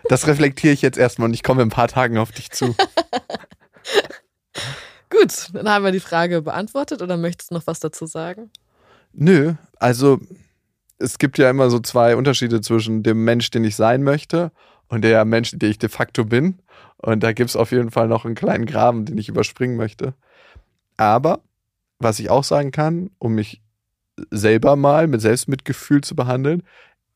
[0.09, 2.75] Das reflektiere ich jetzt erstmal und ich komme in ein paar Tagen auf dich zu.
[5.09, 8.51] Gut, dann haben wir die Frage beantwortet oder möchtest du noch was dazu sagen?
[9.13, 10.19] Nö, also
[10.99, 14.51] es gibt ja immer so zwei Unterschiede zwischen dem Mensch, den ich sein möchte
[14.89, 16.59] und der Mensch, der ich de facto bin.
[16.97, 20.13] Und da gibt es auf jeden Fall noch einen kleinen Graben, den ich überspringen möchte.
[20.97, 21.41] Aber
[21.99, 23.61] was ich auch sagen kann, um mich
[24.31, 26.63] selber mal mit Selbstmitgefühl zu behandeln,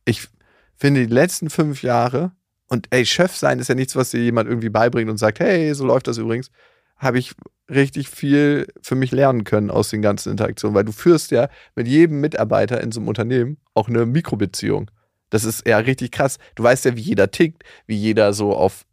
[0.05, 0.27] ich
[0.75, 2.31] finde die letzten fünf Jahre,
[2.67, 5.73] und ey, Chef sein ist ja nichts, was dir jemand irgendwie beibringt und sagt, hey,
[5.73, 6.51] so läuft das übrigens,
[6.95, 7.33] habe ich
[7.69, 11.87] richtig viel für mich lernen können aus den ganzen Interaktionen, weil du führst ja mit
[11.87, 14.89] jedem Mitarbeiter in so einem Unternehmen auch eine Mikrobeziehung.
[15.31, 16.37] Das ist ja richtig krass.
[16.53, 18.85] Du weißt ja, wie jeder tickt, wie jeder so auf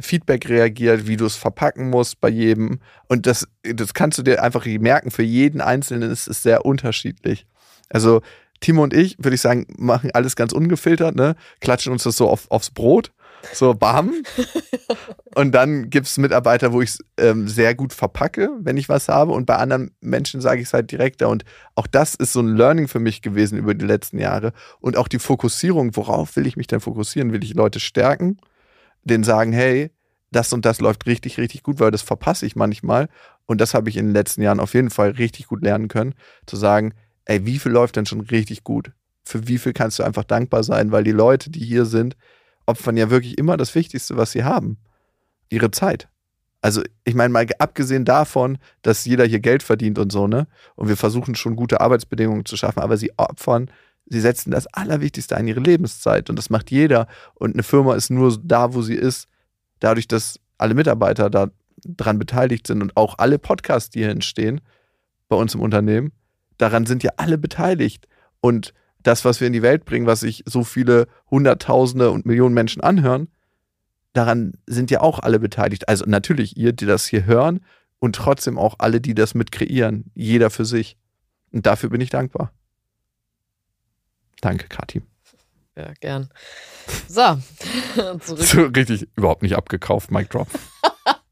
[0.00, 2.78] Feedback reagiert, wie du es verpacken musst bei jedem.
[3.08, 5.10] Und das, das kannst du dir einfach merken.
[5.10, 7.46] Für jeden Einzelnen ist es sehr unterschiedlich.
[7.88, 8.22] Also
[8.60, 11.36] Timo und ich, würde ich sagen, machen alles ganz ungefiltert, ne?
[11.60, 13.12] Klatschen uns das so auf, aufs Brot.
[13.52, 14.12] So, bam.
[15.34, 19.08] und dann gibt es Mitarbeiter, wo ich es ähm, sehr gut verpacke, wenn ich was
[19.08, 19.32] habe.
[19.32, 21.28] Und bei anderen Menschen sage ich es halt direkter.
[21.28, 24.52] Und auch das ist so ein Learning für mich gewesen über die letzten Jahre.
[24.80, 27.32] Und auch die Fokussierung, worauf will ich mich denn fokussieren?
[27.32, 28.38] Will ich Leute stärken?
[29.08, 29.90] denen sagen, hey,
[30.30, 33.08] das und das läuft richtig, richtig gut, weil das verpasse ich manchmal.
[33.46, 36.14] Und das habe ich in den letzten Jahren auf jeden Fall richtig gut lernen können,
[36.46, 36.92] zu sagen,
[37.24, 38.92] ey, wie viel läuft denn schon richtig gut?
[39.24, 42.16] Für wie viel kannst du einfach dankbar sein, weil die Leute, die hier sind,
[42.68, 44.78] opfern ja wirklich immer das Wichtigste, was sie haben.
[45.48, 46.08] Ihre Zeit.
[46.60, 50.46] Also, ich meine, mal abgesehen davon, dass jeder hier Geld verdient und so, ne?
[50.74, 53.70] Und wir versuchen schon gute Arbeitsbedingungen zu schaffen, aber sie opfern
[54.10, 57.06] Sie setzen das Allerwichtigste an ihre Lebenszeit und das macht jeder.
[57.34, 59.28] Und eine Firma ist nur da, wo sie ist,
[59.80, 61.48] dadurch, dass alle Mitarbeiter da
[61.84, 64.60] dran beteiligt sind und auch alle Podcasts, die hier entstehen,
[65.28, 66.12] bei uns im Unternehmen,
[66.56, 68.08] daran sind ja alle beteiligt.
[68.40, 72.54] Und das, was wir in die Welt bringen, was sich so viele Hunderttausende und Millionen
[72.54, 73.28] Menschen anhören,
[74.12, 75.88] daran sind ja auch alle beteiligt.
[75.88, 77.60] Also natürlich ihr, die das hier hören
[77.98, 80.96] und trotzdem auch alle, die das mit kreieren, jeder für sich.
[81.52, 82.52] Und dafür bin ich dankbar.
[84.40, 85.02] Danke, Kathi.
[85.76, 86.28] Ja, gern.
[87.08, 87.22] So,
[88.20, 88.42] zurück.
[88.42, 90.48] So richtig überhaupt nicht abgekauft, Mic Drop.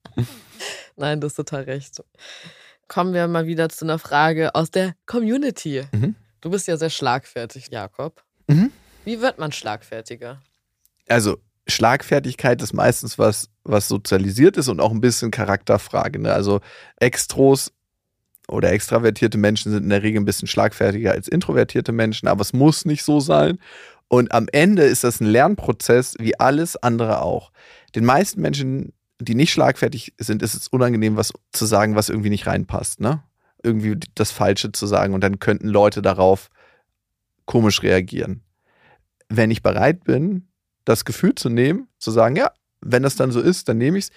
[0.97, 2.03] Nein, du hast total recht.
[2.89, 5.85] Kommen wir mal wieder zu einer Frage aus der Community.
[5.93, 6.15] Mhm.
[6.41, 8.23] Du bist ja sehr schlagfertig, Jakob.
[8.47, 8.71] Mhm.
[9.05, 10.43] Wie wird man schlagfertiger?
[11.09, 16.19] Also, Schlagfertigkeit ist meistens was, was sozialisiert ist und auch ein bisschen Charakterfrage.
[16.19, 16.33] Ne?
[16.33, 16.61] Also,
[16.97, 17.73] Extros
[18.49, 22.53] oder extravertierte Menschen sind in der Regel ein bisschen schlagfertiger als introvertierte Menschen, aber es
[22.53, 23.59] muss nicht so sein.
[24.09, 27.51] Und am Ende ist das ein Lernprozess wie alles andere auch.
[27.95, 32.31] Den meisten Menschen, die nicht schlagfertig sind, ist es unangenehm, was zu sagen, was irgendwie
[32.31, 33.23] nicht reinpasst, ne?
[33.63, 36.49] Irgendwie das Falsche zu sagen und dann könnten Leute darauf
[37.47, 38.43] komisch reagieren.
[39.29, 40.49] Wenn ich bereit bin,
[40.85, 44.07] das Gefühl zu nehmen, zu sagen, ja, wenn das dann so ist, dann nehme ich
[44.07, 44.11] es,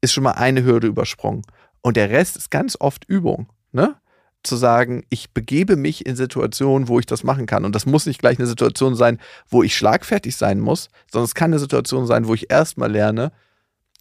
[0.00, 1.42] ist schon mal eine Hürde übersprungen.
[1.80, 3.52] Und der Rest ist ganz oft Übung.
[3.72, 3.96] Ne?
[4.42, 7.64] Zu sagen, ich begebe mich in Situationen, wo ich das machen kann.
[7.64, 11.34] Und das muss nicht gleich eine Situation sein, wo ich schlagfertig sein muss, sondern es
[11.34, 13.32] kann eine Situation sein, wo ich erstmal lerne,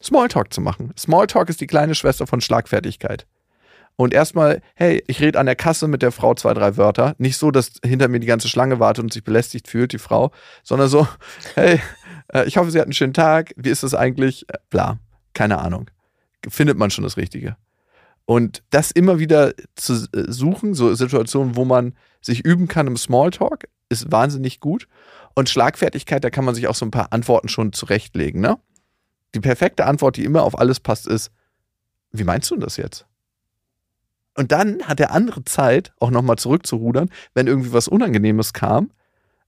[0.02, 0.94] Smalltalk zu machen.
[0.98, 3.26] Smalltalk ist die kleine Schwester von Schlagfertigkeit.
[3.96, 7.16] Und erstmal, hey, ich rede an der Kasse mit der Frau zwei, drei Wörter.
[7.20, 10.32] Nicht so, dass hinter mir die ganze Schlange wartet und sich belästigt fühlt, die Frau,
[10.64, 11.08] sondern so,
[11.56, 11.80] hey,
[12.34, 13.54] äh, ich hoffe, Sie hatten einen schönen Tag.
[13.56, 14.50] Wie ist das eigentlich?
[14.50, 15.00] Äh, bla,
[15.34, 15.90] keine Ahnung.
[16.50, 17.56] Findet man schon das Richtige.
[18.26, 22.98] Und das immer wieder zu äh, suchen, so Situationen, wo man sich üben kann im
[22.98, 24.88] Smalltalk, ist wahnsinnig gut.
[25.36, 28.42] Und Schlagfertigkeit, da kann man sich auch so ein paar Antworten schon zurechtlegen.
[28.42, 28.58] Ne?
[29.36, 31.32] Die perfekte Antwort, die immer auf alles passt, ist,
[32.12, 33.06] wie meinst du das jetzt?
[34.36, 38.92] Und dann hat der andere Zeit, auch nochmal zurückzurudern, wenn irgendwie was Unangenehmes kam,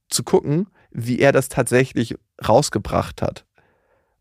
[0.10, 2.15] zu gucken, wie er das tatsächlich
[2.48, 3.45] rausgebracht hat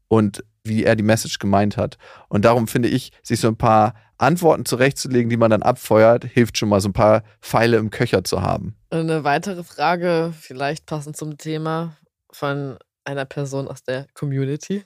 [0.09, 1.99] und wie er die Message gemeint hat.
[2.29, 6.57] Und darum finde ich, sich so ein paar Antworten zurechtzulegen, die man dann abfeuert, hilft
[6.57, 8.77] schon mal, so ein paar Pfeile im Köcher zu haben.
[8.91, 11.97] Eine weitere Frage, vielleicht passend zum Thema
[12.31, 14.85] von einer Person aus der Community.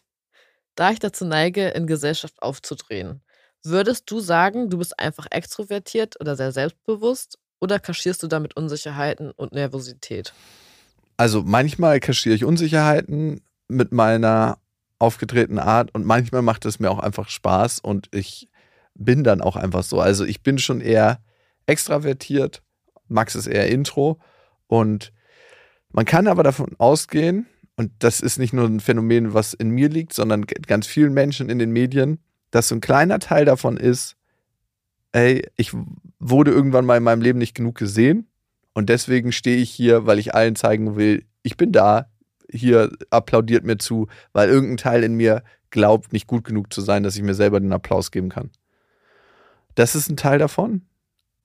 [0.74, 3.22] Da ich dazu neige, in Gesellschaft aufzudrehen,
[3.62, 9.30] würdest du sagen, du bist einfach extrovertiert oder sehr selbstbewusst oder kaschierst du damit Unsicherheiten
[9.32, 10.32] und Nervosität?
[11.16, 14.58] Also manchmal kaschiere ich Unsicherheiten mit meiner
[14.98, 18.48] aufgetretenen Art und manchmal macht es mir auch einfach Spaß und ich
[18.94, 20.00] bin dann auch einfach so.
[20.00, 21.20] Also ich bin schon eher
[21.66, 22.62] extravertiert,
[23.08, 24.20] Max ist eher Intro
[24.66, 25.12] und
[25.90, 29.88] man kann aber davon ausgehen, und das ist nicht nur ein Phänomen, was in mir
[29.88, 32.18] liegt, sondern ganz vielen Menschen in den Medien,
[32.50, 34.16] dass so ein kleiner Teil davon ist,
[35.12, 35.72] ey, ich
[36.18, 38.26] wurde irgendwann mal in meinem Leben nicht genug gesehen
[38.74, 42.10] und deswegen stehe ich hier, weil ich allen zeigen will, ich bin da,
[42.50, 47.02] hier applaudiert mir zu, weil irgendein Teil in mir glaubt, nicht gut genug zu sein,
[47.02, 48.50] dass ich mir selber den Applaus geben kann.
[49.74, 50.82] Das ist ein Teil davon.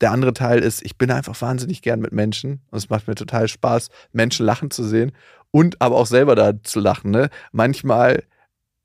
[0.01, 3.15] Der andere Teil ist, ich bin einfach wahnsinnig gern mit Menschen und es macht mir
[3.15, 5.11] total Spaß, Menschen lachen zu sehen
[5.51, 7.11] und aber auch selber da zu lachen.
[7.11, 7.29] Ne?
[7.51, 8.23] Manchmal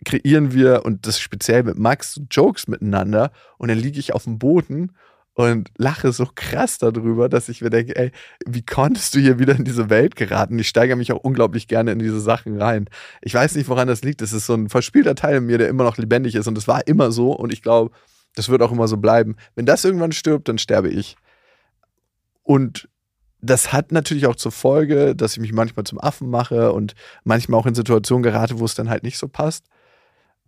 [0.05, 4.39] kreieren wir, und das speziell mit Max, Jokes miteinander und dann liege ich auf dem
[4.39, 4.93] Boden
[5.35, 8.11] und lache so krass darüber, dass ich mir denke, ey,
[8.45, 10.59] wie konntest du hier wieder in diese Welt geraten?
[10.59, 12.89] Ich steigere mich auch unglaublich gerne in diese Sachen rein.
[13.23, 14.21] Ich weiß nicht, woran das liegt.
[14.21, 16.67] Es ist so ein verspielter Teil in mir, der immer noch lebendig ist und es
[16.67, 17.93] war immer so und ich glaube,
[18.35, 19.37] das wird auch immer so bleiben.
[19.55, 21.17] Wenn das irgendwann stirbt, dann sterbe ich.
[22.43, 22.89] Und
[23.41, 27.61] das hat natürlich auch zur Folge, dass ich mich manchmal zum Affen mache und manchmal
[27.61, 29.67] auch in Situationen gerate, wo es dann halt nicht so passt.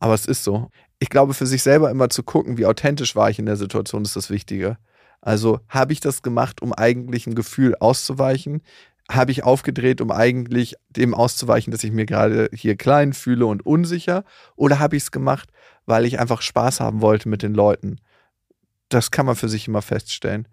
[0.00, 0.70] Aber es ist so.
[0.98, 4.02] Ich glaube, für sich selber immer zu gucken, wie authentisch war ich in der Situation,
[4.02, 4.78] ist das Wichtige.
[5.20, 8.62] Also habe ich das gemacht, um eigentlich ein Gefühl auszuweichen?
[9.10, 13.64] Habe ich aufgedreht, um eigentlich dem auszuweichen, dass ich mir gerade hier klein fühle und
[13.64, 14.24] unsicher?
[14.56, 15.50] Oder habe ich es gemacht,
[15.84, 17.98] weil ich einfach Spaß haben wollte mit den Leuten?
[18.88, 20.48] Das kann man für sich immer feststellen.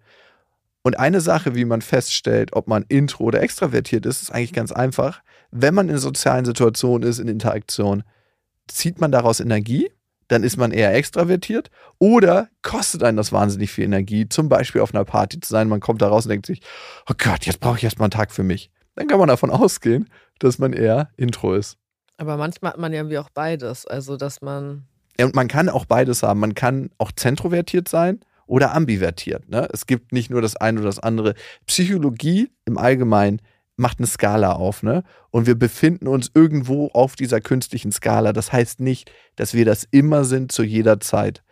[0.82, 4.72] Und eine Sache, wie man feststellt, ob man intro oder extravertiert ist, ist eigentlich ganz
[4.72, 5.22] einfach.
[5.50, 8.04] Wenn man in sozialen Situationen ist, in Interaktion,
[8.68, 9.90] zieht man daraus Energie,
[10.28, 14.94] dann ist man eher extravertiert oder kostet einen das wahnsinnig viel Energie, zum Beispiel auf
[14.94, 16.60] einer Party zu sein, man kommt da raus und denkt sich,
[17.08, 18.70] oh Gott, jetzt brauche ich erstmal einen Tag für mich.
[18.94, 21.78] Dann kann man davon ausgehen, dass man eher Intro ist.
[22.18, 24.86] Aber manchmal hat man ja irgendwie auch beides, also dass man...
[25.18, 26.40] Ja, und man kann auch beides haben.
[26.40, 29.48] Man kann auch zentrovertiert sein oder ambivertiert.
[29.48, 29.68] Ne?
[29.72, 31.34] Es gibt nicht nur das eine oder das andere.
[31.66, 33.40] Psychologie im Allgemeinen
[33.78, 35.04] macht eine Skala auf, ne?
[35.30, 38.32] Und wir befinden uns irgendwo auf dieser künstlichen Skala.
[38.32, 41.42] Das heißt nicht, dass wir das immer sind zu jeder Zeit.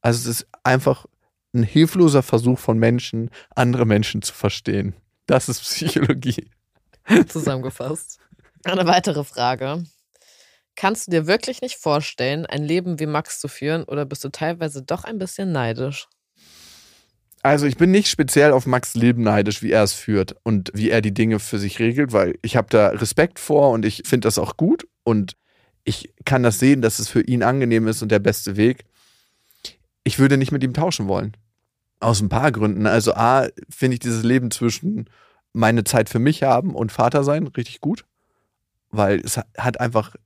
[0.00, 1.06] Also es ist einfach
[1.54, 4.94] ein hilfloser Versuch von Menschen, andere Menschen zu verstehen.
[5.26, 6.50] Das ist Psychologie.
[7.28, 8.18] Zusammengefasst.
[8.64, 9.84] Eine weitere Frage.
[10.74, 14.28] Kannst du dir wirklich nicht vorstellen, ein Leben wie Max zu führen oder bist du
[14.28, 16.08] teilweise doch ein bisschen neidisch?
[17.42, 20.90] Also ich bin nicht speziell auf Max Leben neidisch, wie er es führt und wie
[20.90, 24.26] er die Dinge für sich regelt, weil ich habe da Respekt vor und ich finde
[24.26, 25.36] das auch gut und
[25.84, 28.84] ich kann das sehen, dass es für ihn angenehm ist und der beste Weg.
[30.02, 31.36] Ich würde nicht mit ihm tauschen wollen.
[32.00, 32.86] Aus ein paar Gründen.
[32.86, 35.08] Also A, finde ich dieses Leben zwischen
[35.52, 38.04] meine Zeit für mich haben und Vater sein richtig gut,
[38.90, 40.16] weil es hat einfach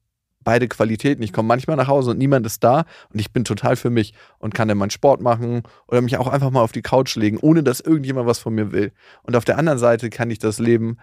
[0.42, 1.22] beide Qualitäten.
[1.22, 4.14] Ich komme manchmal nach Hause und niemand ist da und ich bin total für mich
[4.38, 7.38] und kann dann meinen Sport machen oder mich auch einfach mal auf die Couch legen,
[7.38, 8.92] ohne dass irgendjemand was von mir will.
[9.22, 10.96] Und auf der anderen Seite kann ich das Leben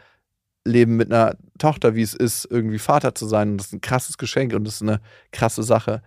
[0.67, 3.52] leben mit einer Tochter, wie es ist, irgendwie Vater zu sein.
[3.52, 5.00] Und das ist ein krasses Geschenk und das ist eine
[5.32, 6.02] krasse Sache.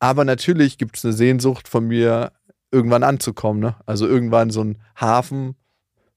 [0.00, 2.32] Aber natürlich gibt es eine Sehnsucht von mir,
[2.72, 3.60] irgendwann anzukommen.
[3.60, 3.76] Ne?
[3.86, 5.54] Also irgendwann so einen Hafen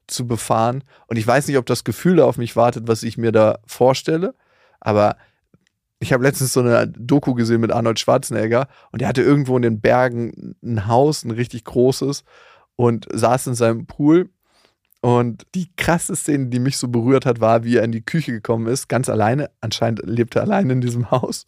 [0.07, 0.83] zu befahren.
[1.07, 4.33] Und ich weiß nicht, ob das Gefühl auf mich wartet, was ich mir da vorstelle.
[4.79, 5.17] Aber
[6.05, 9.63] ich habe letztens so eine Doku gesehen mit Arnold Schwarzenegger und der hatte irgendwo in
[9.63, 12.23] den Bergen ein Haus, ein richtig großes
[12.75, 14.29] und saß in seinem Pool
[15.05, 18.31] und die krasse Szene, die mich so berührt hat, war, wie er in die Küche
[18.31, 19.51] gekommen ist, ganz alleine.
[19.61, 21.45] Anscheinend lebt er alleine in diesem Haus.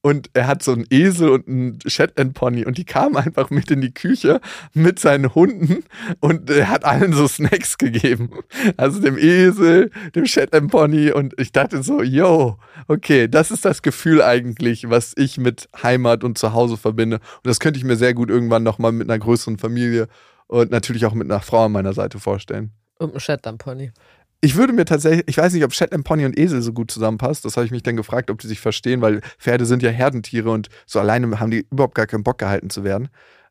[0.00, 3.70] Und er hat so einen Esel und einen Shetland Pony und die kamen einfach mit
[3.70, 4.40] in die Küche
[4.74, 5.84] mit seinen Hunden
[6.18, 8.30] und er hat allen so Snacks gegeben.
[8.76, 13.82] Also dem Esel, dem Shetland Pony und ich dachte so, yo, okay, das ist das
[13.82, 17.18] Gefühl eigentlich, was ich mit Heimat und Zuhause verbinde.
[17.18, 20.08] Und das könnte ich mir sehr gut irgendwann nochmal mit einer größeren Familie
[20.48, 22.72] und natürlich auch mit einer Frau an meiner Seite vorstellen.
[22.98, 23.92] Und einem Shetland Pony.
[24.40, 27.44] Ich würde mir tatsächlich, ich weiß nicht, ob Shetland Pony und Esel so gut zusammenpasst.
[27.44, 30.50] Das habe ich mich dann gefragt, ob die sich verstehen, weil Pferde sind ja Herdentiere
[30.50, 33.08] und so alleine haben die überhaupt gar keinen Bock gehalten zu werden.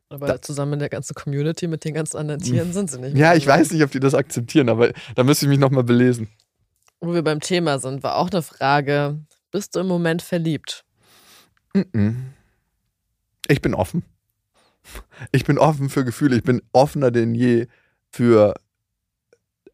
[0.10, 3.18] Aber da, zusammen in der ganzen Community mit den ganzen anderen Tieren sind sie nicht.
[3.18, 6.30] Ja, ich weiß nicht, ob die das akzeptieren, aber da müsste ich mich nochmal belesen.
[7.02, 9.20] Wo wir beim Thema sind, war auch eine Frage:
[9.52, 10.86] Bist du im Moment verliebt?
[13.48, 14.04] Ich bin offen.
[15.32, 16.36] Ich bin offen für Gefühle.
[16.38, 17.68] Ich bin offener denn je
[18.12, 18.54] für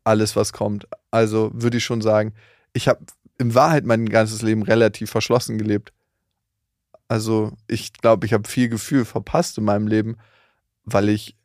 [0.04, 0.88] alles, was kommt.
[1.12, 2.34] Also würde ich schon sagen,
[2.74, 3.06] ich habe
[3.38, 5.93] in Wahrheit mein ganzes Leben relativ verschlossen gelebt.
[7.08, 10.17] Also ich glaube, ich habe viel Gefühl verpasst in meinem Leben,
[10.86, 11.36] weil ich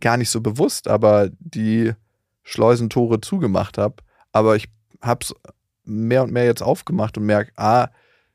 [0.00, 1.92] gar nicht so bewusst, aber die
[2.44, 3.96] Schleusentore zugemacht habe.
[4.32, 4.68] Aber ich
[5.02, 5.34] habe es
[5.84, 7.88] mehr und mehr jetzt aufgemacht und merke, ah,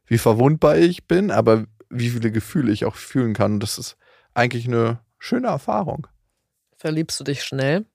[0.05, 3.53] wie verwundbar ich bin, aber wie viele Gefühle ich auch fühlen kann.
[3.53, 3.97] Und das ist
[4.33, 6.07] eigentlich eine schöne Erfahrung.
[6.77, 7.85] Verliebst du dich schnell?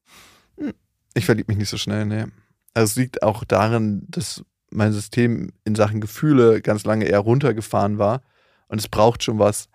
[0.57, 0.75] Hm,
[1.15, 2.25] ich verliebe mich nicht so schnell, nee.
[2.75, 7.99] Also es liegt auch darin, dass mein System in Sachen Gefühle ganz lange eher runtergefahren
[7.99, 8.23] war.
[8.69, 9.69] Und es braucht schon was.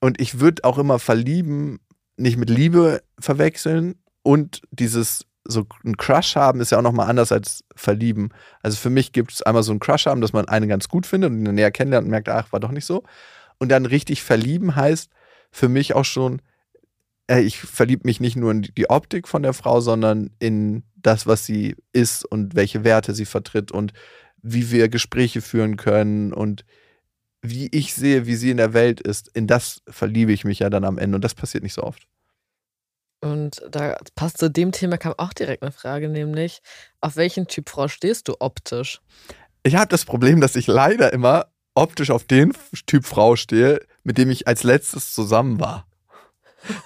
[0.00, 1.80] Und ich würde auch immer verlieben,
[2.16, 3.96] nicht mit Liebe verwechseln.
[4.22, 8.30] Und dieses so ein Crush haben ist ja auch nochmal anders als verlieben.
[8.62, 11.06] Also für mich gibt es einmal so ein Crush haben, dass man einen ganz gut
[11.06, 13.02] findet und ihn näher kennenlernt und merkt, ach, war doch nicht so.
[13.58, 15.10] Und dann richtig verlieben heißt,
[15.50, 16.42] für mich auch schon,
[17.28, 21.26] äh, ich verliebe mich nicht nur in die Optik von der Frau, sondern in das,
[21.26, 23.92] was sie ist und welche Werte sie vertritt und
[24.42, 26.64] wie wir Gespräche führen können und
[27.42, 29.28] wie ich sehe, wie sie in der Welt ist.
[29.28, 32.06] In das verliebe ich mich ja dann am Ende und das passiert nicht so oft.
[33.22, 36.62] Und da passt zu dem Thema kam auch direkt eine Frage, nämlich,
[37.00, 39.00] auf welchen Typ Frau stehst du optisch?
[39.62, 42.52] Ich habe das Problem, dass ich leider immer optisch auf den
[42.86, 45.86] Typ Frau stehe, mit dem ich als letztes zusammen war.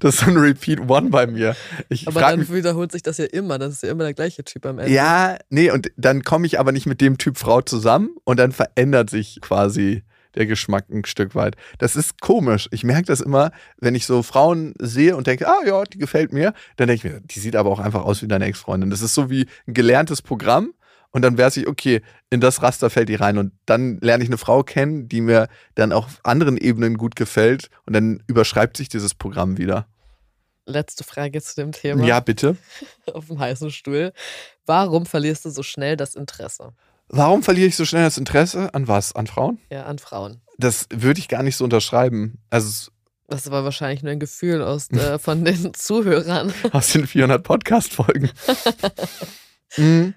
[0.00, 1.54] Das ist so ein Repeat One bei mir.
[1.88, 3.58] Ich aber dann mich, wiederholt sich das ja immer.
[3.60, 4.92] Das ist ja immer der gleiche Typ am Ende.
[4.92, 8.50] Ja, nee, und dann komme ich aber nicht mit dem Typ Frau zusammen und dann
[8.50, 10.02] verändert sich quasi
[10.34, 11.56] der Geschmack ein Stück weit.
[11.78, 12.68] Das ist komisch.
[12.72, 16.32] Ich merke das immer, wenn ich so Frauen sehe und denke, ah ja, die gefällt
[16.32, 18.90] mir, dann denke ich mir, die sieht aber auch einfach aus wie deine Ex-Freundin.
[18.90, 20.72] Das ist so wie ein gelerntes Programm
[21.12, 23.36] und dann weiß ich, okay, in das Raster fällt die rein.
[23.36, 27.68] Und dann lerne ich eine Frau kennen, die mir dann auf anderen Ebenen gut gefällt.
[27.86, 29.86] Und dann überschreibt sich dieses Programm wieder.
[30.64, 32.04] Letzte Frage zu dem Thema.
[32.04, 32.56] Ja, bitte.
[33.12, 34.12] auf dem heißen Stuhl.
[34.64, 36.72] Warum verlierst du so schnell das Interesse?
[37.08, 38.72] Warum verliere ich so schnell das Interesse?
[38.72, 39.14] An was?
[39.14, 39.58] An Frauen?
[39.70, 40.40] Ja, an Frauen.
[40.56, 42.38] Das würde ich gar nicht so unterschreiben.
[42.48, 42.90] Also
[43.28, 46.52] das war wahrscheinlich nur ein Gefühl aus, äh, von den Zuhörern.
[46.72, 48.30] Aus den 400 Podcast-Folgen.
[49.76, 50.14] mhm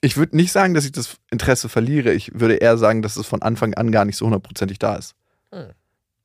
[0.00, 2.12] ich würde nicht sagen, dass ich das Interesse verliere.
[2.12, 5.14] Ich würde eher sagen, dass es von Anfang an gar nicht so hundertprozentig da ist.
[5.52, 5.70] Hm.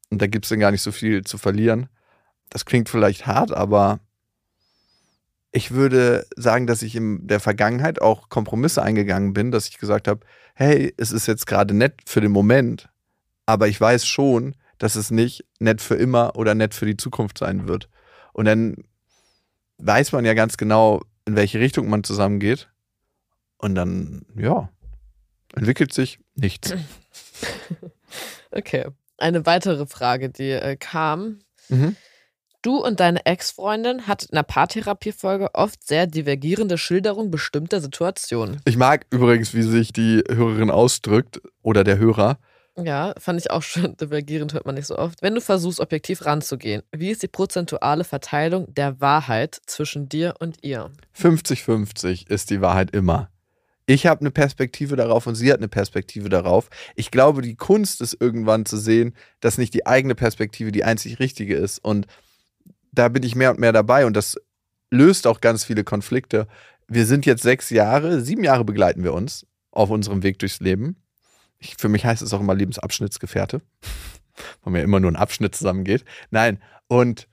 [0.09, 1.87] Und da gibt es dann gar nicht so viel zu verlieren.
[2.49, 3.99] Das klingt vielleicht hart, aber
[5.53, 10.07] ich würde sagen, dass ich in der Vergangenheit auch Kompromisse eingegangen bin, dass ich gesagt
[10.07, 12.89] habe, hey, es ist jetzt gerade nett für den Moment,
[13.45, 17.37] aber ich weiß schon, dass es nicht nett für immer oder nett für die Zukunft
[17.37, 17.89] sein wird.
[18.33, 18.75] Und dann
[19.77, 22.69] weiß man ja ganz genau, in welche Richtung man zusammengeht.
[23.61, 24.69] Und dann, ja,
[25.55, 26.73] entwickelt sich nichts.
[28.51, 28.87] Okay.
[29.17, 31.39] Eine weitere Frage, die äh, kam.
[31.69, 31.95] Mhm.
[32.61, 38.61] Du und deine Ex-Freundin hat in der Paartherapie-Folge oft sehr divergierende Schilderungen bestimmter Situationen.
[38.65, 42.37] Ich mag übrigens, wie sich die Hörerin ausdrückt oder der Hörer.
[42.77, 45.21] Ja, fand ich auch schon divergierend, hört man nicht so oft.
[45.23, 50.57] Wenn du versuchst, objektiv ranzugehen, wie ist die prozentuale Verteilung der Wahrheit zwischen dir und
[50.61, 50.91] ihr?
[51.17, 53.30] 50-50 ist die Wahrheit immer
[53.93, 56.69] Ich habe eine Perspektive darauf und sie hat eine Perspektive darauf.
[56.95, 61.19] Ich glaube, die Kunst ist irgendwann zu sehen, dass nicht die eigene Perspektive die einzig
[61.19, 61.79] richtige ist.
[61.79, 62.07] Und
[62.93, 64.37] da bin ich mehr und mehr dabei und das
[64.91, 66.47] löst auch ganz viele Konflikte.
[66.87, 70.95] Wir sind jetzt sechs Jahre, sieben Jahre begleiten wir uns auf unserem Weg durchs Leben.
[71.59, 73.59] Ich, für mich heißt es auch immer Lebensabschnittsgefährte,
[74.63, 76.05] weil mir immer nur ein Abschnitt zusammengeht.
[76.29, 77.27] Nein, und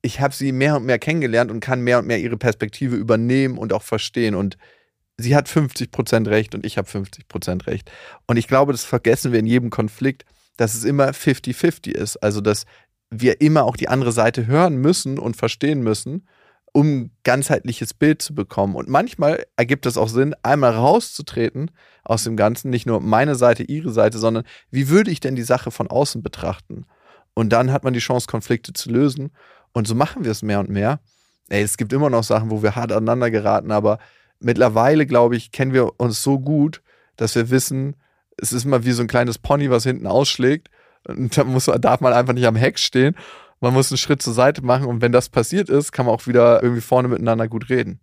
[0.00, 3.58] ich habe sie mehr und mehr kennengelernt und kann mehr und mehr ihre Perspektive übernehmen
[3.58, 4.36] und auch verstehen.
[4.36, 4.56] Und
[5.18, 7.90] sie hat 50 Prozent recht und ich habe 50 Prozent recht.
[8.26, 10.24] Und ich glaube, das vergessen wir in jedem Konflikt,
[10.56, 12.16] dass es immer 50-50 ist.
[12.18, 12.64] Also, dass
[13.10, 16.26] wir immer auch die andere Seite hören müssen und verstehen müssen,
[16.72, 18.74] um ein ganzheitliches Bild zu bekommen.
[18.74, 21.70] Und manchmal ergibt es auch Sinn, einmal rauszutreten
[22.04, 25.42] aus dem Ganzen, nicht nur meine Seite, ihre Seite, sondern wie würde ich denn die
[25.42, 26.84] Sache von außen betrachten?
[27.34, 29.30] Und dann hat man die Chance, Konflikte zu lösen.
[29.72, 31.00] Und so machen wir es mehr und mehr.
[31.48, 33.98] Ey, es gibt immer noch Sachen, wo wir hart aneinander geraten, aber
[34.40, 36.82] mittlerweile, glaube ich, kennen wir uns so gut,
[37.16, 37.96] dass wir wissen,
[38.36, 40.68] es ist mal wie so ein kleines Pony, was hinten ausschlägt.
[41.06, 43.16] Und da muss, darf man einfach nicht am Heck stehen.
[43.60, 44.86] Man muss einen Schritt zur Seite machen.
[44.86, 48.00] Und wenn das passiert ist, kann man auch wieder irgendwie vorne miteinander gut reden.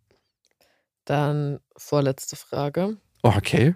[1.05, 2.97] Dann vorletzte Frage.
[3.21, 3.75] Okay.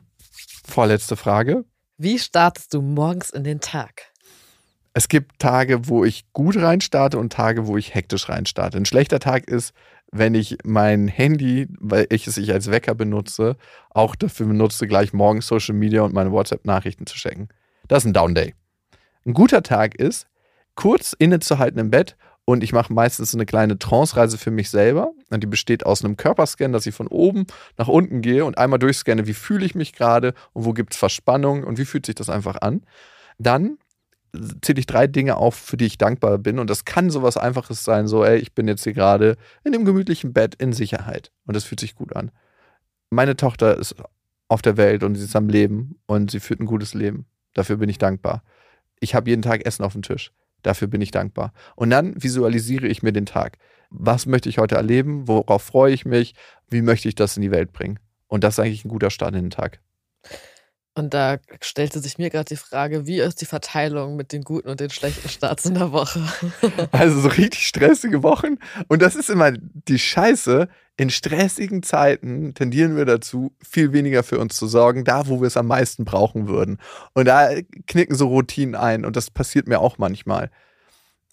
[0.65, 1.65] Vorletzte Frage.
[1.97, 4.11] Wie startest du morgens in den Tag?
[4.93, 8.77] Es gibt Tage, wo ich gut reinstarte und Tage, wo ich hektisch reinstarte.
[8.77, 9.73] Ein schlechter Tag ist,
[10.11, 13.57] wenn ich mein Handy, weil ich es ich als Wecker benutze,
[13.89, 17.49] auch dafür benutze, gleich morgens Social Media und meine WhatsApp-Nachrichten zu checken.
[17.87, 18.55] Das ist ein Down Day.
[19.25, 20.27] Ein guter Tag ist,
[20.75, 25.11] kurz innezuhalten im Bett und ich mache meistens eine kleine Trance-Reise für mich selber.
[25.29, 27.45] Und die besteht aus einem Körperscan, dass ich von oben
[27.77, 30.99] nach unten gehe und einmal durchscanne, wie fühle ich mich gerade und wo gibt es
[30.99, 32.85] Verspannung und wie fühlt sich das einfach an.
[33.37, 33.77] Dann
[34.61, 36.59] zähle ich drei Dinge auf, für die ich dankbar bin.
[36.59, 39.85] Und das kann sowas Einfaches sein, so, ey, ich bin jetzt hier gerade in dem
[39.85, 41.31] gemütlichen Bett in Sicherheit.
[41.45, 42.31] Und das fühlt sich gut an.
[43.09, 43.95] Meine Tochter ist
[44.49, 47.25] auf der Welt und sie ist am Leben und sie führt ein gutes Leben.
[47.53, 48.43] Dafür bin ich dankbar.
[48.99, 50.31] Ich habe jeden Tag Essen auf dem Tisch.
[50.63, 51.53] Dafür bin ich dankbar.
[51.75, 53.57] Und dann visualisiere ich mir den Tag.
[53.89, 55.27] Was möchte ich heute erleben?
[55.27, 56.33] Worauf freue ich mich?
[56.69, 57.99] Wie möchte ich das in die Welt bringen?
[58.27, 59.79] Und das ist eigentlich ein guter Start in den Tag.
[60.97, 64.67] Und da stellte sich mir gerade die Frage, wie ist die Verteilung mit den guten
[64.67, 66.21] und den schlechten Starts in der Woche?
[66.91, 68.57] also so richtig stressige Wochen.
[68.87, 70.67] Und das ist immer die Scheiße.
[70.99, 75.47] In stressigen Zeiten tendieren wir dazu, viel weniger für uns zu sorgen, da wo wir
[75.47, 76.79] es am meisten brauchen würden.
[77.13, 77.49] Und da
[77.85, 79.05] knicken so Routinen ein.
[79.05, 80.49] Und das passiert mir auch manchmal.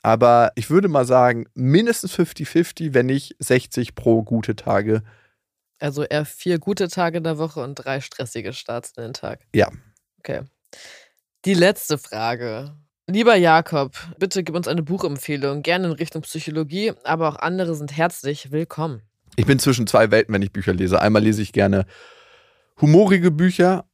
[0.03, 5.03] Aber ich würde mal sagen, mindestens 50-50, wenn nicht 60 pro gute Tage
[5.85, 9.41] also eher vier gute Tage in der Woche und drei stressige Starts in den Tag.
[9.55, 9.69] Ja.
[10.19, 10.43] Okay.
[11.45, 12.75] Die letzte Frage.
[13.07, 17.95] Lieber Jakob, bitte gib uns eine Buchempfehlung, gerne in Richtung Psychologie, aber auch andere sind
[17.95, 19.03] herzlich willkommen.
[19.37, 21.03] Ich bin zwischen zwei Welten, wenn ich Bücher lese.
[21.03, 21.85] Einmal lese ich gerne
[22.81, 23.85] humorige Bücher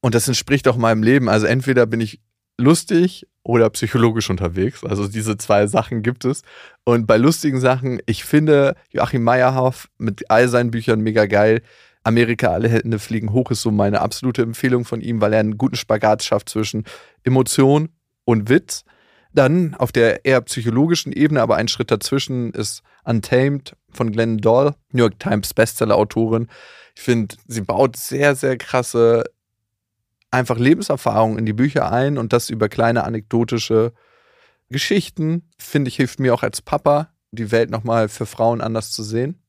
[0.00, 1.28] und das entspricht auch meinem Leben.
[1.28, 2.22] Also entweder bin ich
[2.56, 4.84] lustig oder psychologisch unterwegs.
[4.84, 6.42] Also diese zwei Sachen gibt es.
[6.84, 11.62] Und bei lustigen Sachen, ich finde Joachim Meyerhoff mit all seinen Büchern mega geil.
[12.04, 15.56] Amerika, alle Hände fliegen hoch ist so meine absolute Empfehlung von ihm, weil er einen
[15.56, 16.84] guten Spagat schafft zwischen
[17.24, 17.88] Emotion
[18.26, 18.84] und Witz.
[19.32, 24.74] Dann auf der eher psychologischen Ebene, aber ein Schritt dazwischen ist Untamed von Glenn Doll,
[24.92, 26.48] New York Times Bestseller-Autorin.
[26.94, 29.24] Ich finde, sie baut sehr, sehr krasse
[30.30, 33.92] einfach Lebenserfahrung in die Bücher ein und das über kleine anekdotische
[34.70, 39.02] Geschichten, finde ich, hilft mir auch als Papa, die Welt nochmal für Frauen anders zu
[39.02, 39.40] sehen.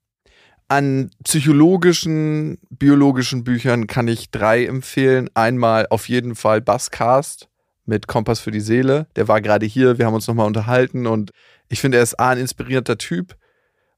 [0.67, 5.29] An psychologischen, biologischen Büchern kann ich drei empfehlen.
[5.33, 7.49] Einmal auf jeden Fall Basscast
[7.85, 9.07] mit Kompass für die Seele.
[9.15, 11.31] Der war gerade hier, wir haben uns nochmal unterhalten und
[11.69, 13.35] ich finde, er ist A, ein inspirierter Typ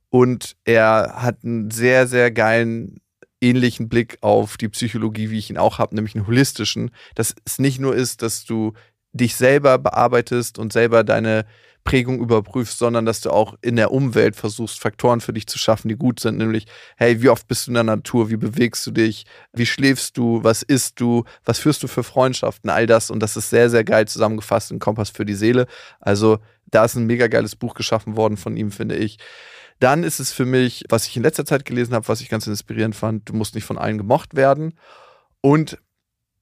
[0.10, 3.01] und er hat einen sehr, sehr geilen
[3.42, 7.60] ähnlichen Blick auf die Psychologie, wie ich ihn auch habe, nämlich einen holistischen, dass es
[7.60, 8.74] nicht nur ist, dass du
[9.14, 11.46] dich selber bearbeitest und selber deine
[11.84, 15.90] Prägung überprüfst, sondern dass du auch in der Umwelt versuchst, Faktoren für dich zu schaffen,
[15.90, 18.92] die gut sind, nämlich, hey, wie oft bist du in der Natur, wie bewegst du
[18.92, 23.10] dich, wie schläfst du, was isst du, was führst du für Freundschaften, all das.
[23.10, 25.66] Und das ist sehr, sehr geil zusammengefasst in Kompass für die Seele.
[26.00, 26.38] Also
[26.70, 29.18] da ist ein mega geiles Buch geschaffen worden von ihm, finde ich.
[29.82, 32.46] Dann ist es für mich, was ich in letzter Zeit gelesen habe, was ich ganz
[32.46, 34.76] inspirierend fand, du musst nicht von allen gemocht werden.
[35.42, 35.80] Und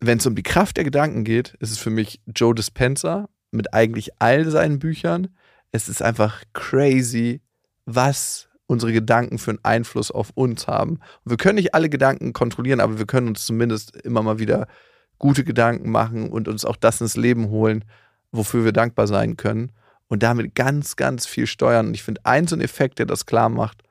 [0.01, 3.73] wenn es um die Kraft der Gedanken geht, ist es für mich Joe Dispenza mit
[3.73, 5.29] eigentlich all seinen Büchern.
[5.71, 7.39] Es ist einfach crazy,
[7.85, 10.99] was unsere Gedanken für einen Einfluss auf uns haben.
[11.23, 14.67] Wir können nicht alle Gedanken kontrollieren, aber wir können uns zumindest immer mal wieder
[15.17, 17.85] gute Gedanken machen und uns auch das ins Leben holen,
[18.33, 19.71] wofür wir dankbar sein können
[20.09, 21.87] und damit ganz, ganz viel steuern.
[21.87, 23.83] Und ich finde, ein so ein Effekt, der das klar macht,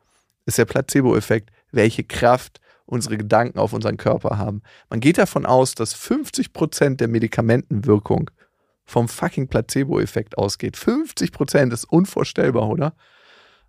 [0.45, 4.63] ist der Placebo-Effekt, welche Kraft unsere Gedanken auf unseren Körper haben.
[4.91, 8.31] Man geht davon aus, dass 50% der Medikamentenwirkung
[8.85, 10.77] vom fucking Placebo-Effekt ausgeht.
[10.77, 12.95] 50% ist unvorstellbar, oder?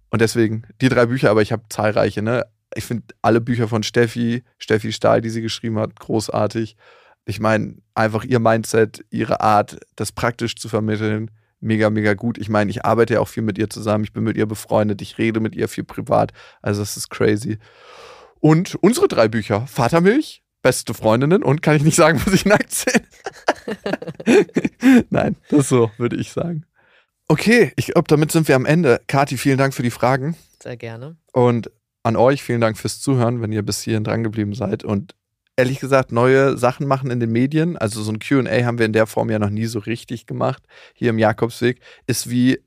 [0.10, 2.46] Und deswegen die drei Bücher, aber ich habe zahlreiche, ne?
[2.76, 6.78] Ich finde alle Bücher von Steffi, Steffi Stahl, die sie geschrieben hat, großartig.
[7.26, 12.38] Ich meine, einfach ihr Mindset, ihre Art, das praktisch zu vermitteln, mega, mega gut.
[12.38, 15.02] Ich meine, ich arbeite ja auch viel mit ihr zusammen, ich bin mit ihr befreundet,
[15.02, 16.32] ich rede mit ihr viel privat.
[16.62, 17.58] Also, das ist crazy.
[18.40, 22.72] Und unsere drei Bücher: Vatermilch, beste Freundinnen und kann ich nicht sagen, wo sich nackt
[22.72, 23.04] sind.
[25.10, 26.66] Nein, das so, würde ich sagen.
[27.28, 29.02] Okay, ich glaube, damit sind wir am Ende.
[29.08, 30.36] Kati, vielen Dank für die Fragen.
[30.62, 31.16] Sehr gerne.
[31.32, 31.72] Und
[32.04, 34.84] an euch vielen Dank fürs Zuhören, wenn ihr bis hierhin dran geblieben seid.
[34.84, 35.16] Und
[35.60, 37.78] ehrlich gesagt, neue Sachen machen in den Medien.
[37.78, 40.64] Also so ein QA haben wir in der Form ja noch nie so richtig gemacht.
[40.94, 42.60] Hier im Jakobsweg ist wie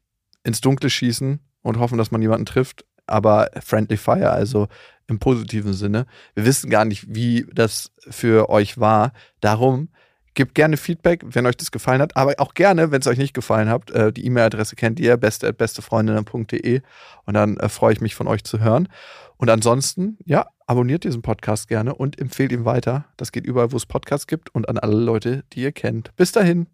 [0.44, 2.84] ins Dunkle schießen und hoffen, dass man jemanden trifft.
[3.06, 4.68] Aber Friendly Fire, also
[5.08, 6.06] im positiven Sinne.
[6.34, 9.12] Wir wissen gar nicht, wie das für euch war.
[9.40, 9.88] Darum
[10.34, 13.34] Gebt gerne Feedback, wenn euch das gefallen hat, aber auch gerne, wenn es euch nicht
[13.34, 13.90] gefallen hat.
[13.90, 16.80] Äh, die E-Mail-Adresse kennt ihr, beste.bestefreundinnen.de
[17.26, 18.88] und dann äh, freue ich mich von euch zu hören.
[19.36, 23.04] Und ansonsten, ja, abonniert diesen Podcast gerne und empfehlt ihn weiter.
[23.18, 26.16] Das geht überall, wo es Podcasts gibt und an alle Leute, die ihr kennt.
[26.16, 26.66] Bis dahin.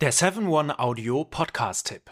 [0.00, 2.02] Der 7-One Audio Podcast-Tipp.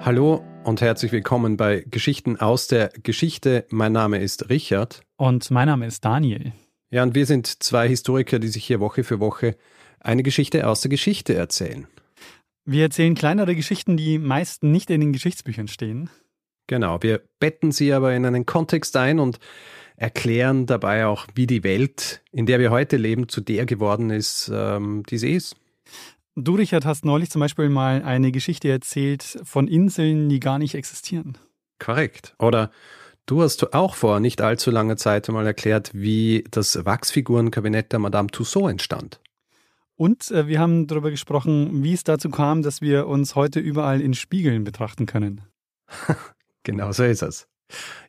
[0.00, 3.66] Hallo und herzlich willkommen bei Geschichten aus der Geschichte.
[3.68, 5.02] Mein Name ist Richard.
[5.16, 6.52] Und mein Name ist Daniel.
[6.88, 9.58] Ja, und wir sind zwei Historiker, die sich hier Woche für Woche
[10.00, 11.86] eine Geschichte aus der Geschichte erzählen.
[12.68, 16.10] Wir erzählen kleinere Geschichten, die meist nicht in den Geschichtsbüchern stehen.
[16.66, 19.38] Genau, wir betten sie aber in einen Kontext ein und
[19.96, 24.50] erklären dabei auch, wie die Welt, in der wir heute leben, zu der geworden ist,
[24.52, 25.54] ähm, die sie ist.
[26.34, 30.74] Du, Richard, hast neulich zum Beispiel mal eine Geschichte erzählt von Inseln, die gar nicht
[30.74, 31.38] existieren.
[31.78, 32.34] Korrekt.
[32.40, 32.72] Oder
[33.26, 38.28] du hast auch vor nicht allzu langer Zeit einmal erklärt, wie das Wachsfigurenkabinett der Madame
[38.28, 39.20] Tussaud entstand.
[39.96, 44.00] Und äh, wir haben darüber gesprochen, wie es dazu kam, dass wir uns heute überall
[44.00, 45.40] in Spiegeln betrachten können.
[46.62, 47.48] genau so ist es.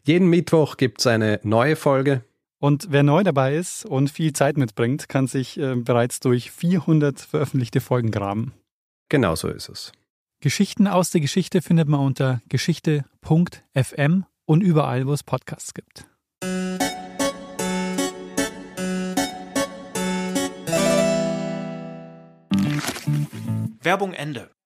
[0.03, 2.23] Jeden Mittwoch gibt es eine neue Folge.
[2.59, 7.19] Und wer neu dabei ist und viel Zeit mitbringt, kann sich äh, bereits durch 400
[7.19, 8.53] veröffentlichte Folgen graben.
[9.09, 9.91] Genau so ist es.
[10.41, 16.05] Geschichten aus der Geschichte findet man unter geschichte.fm und überall, wo es Podcasts gibt.
[23.87, 24.56] Werbung Ende.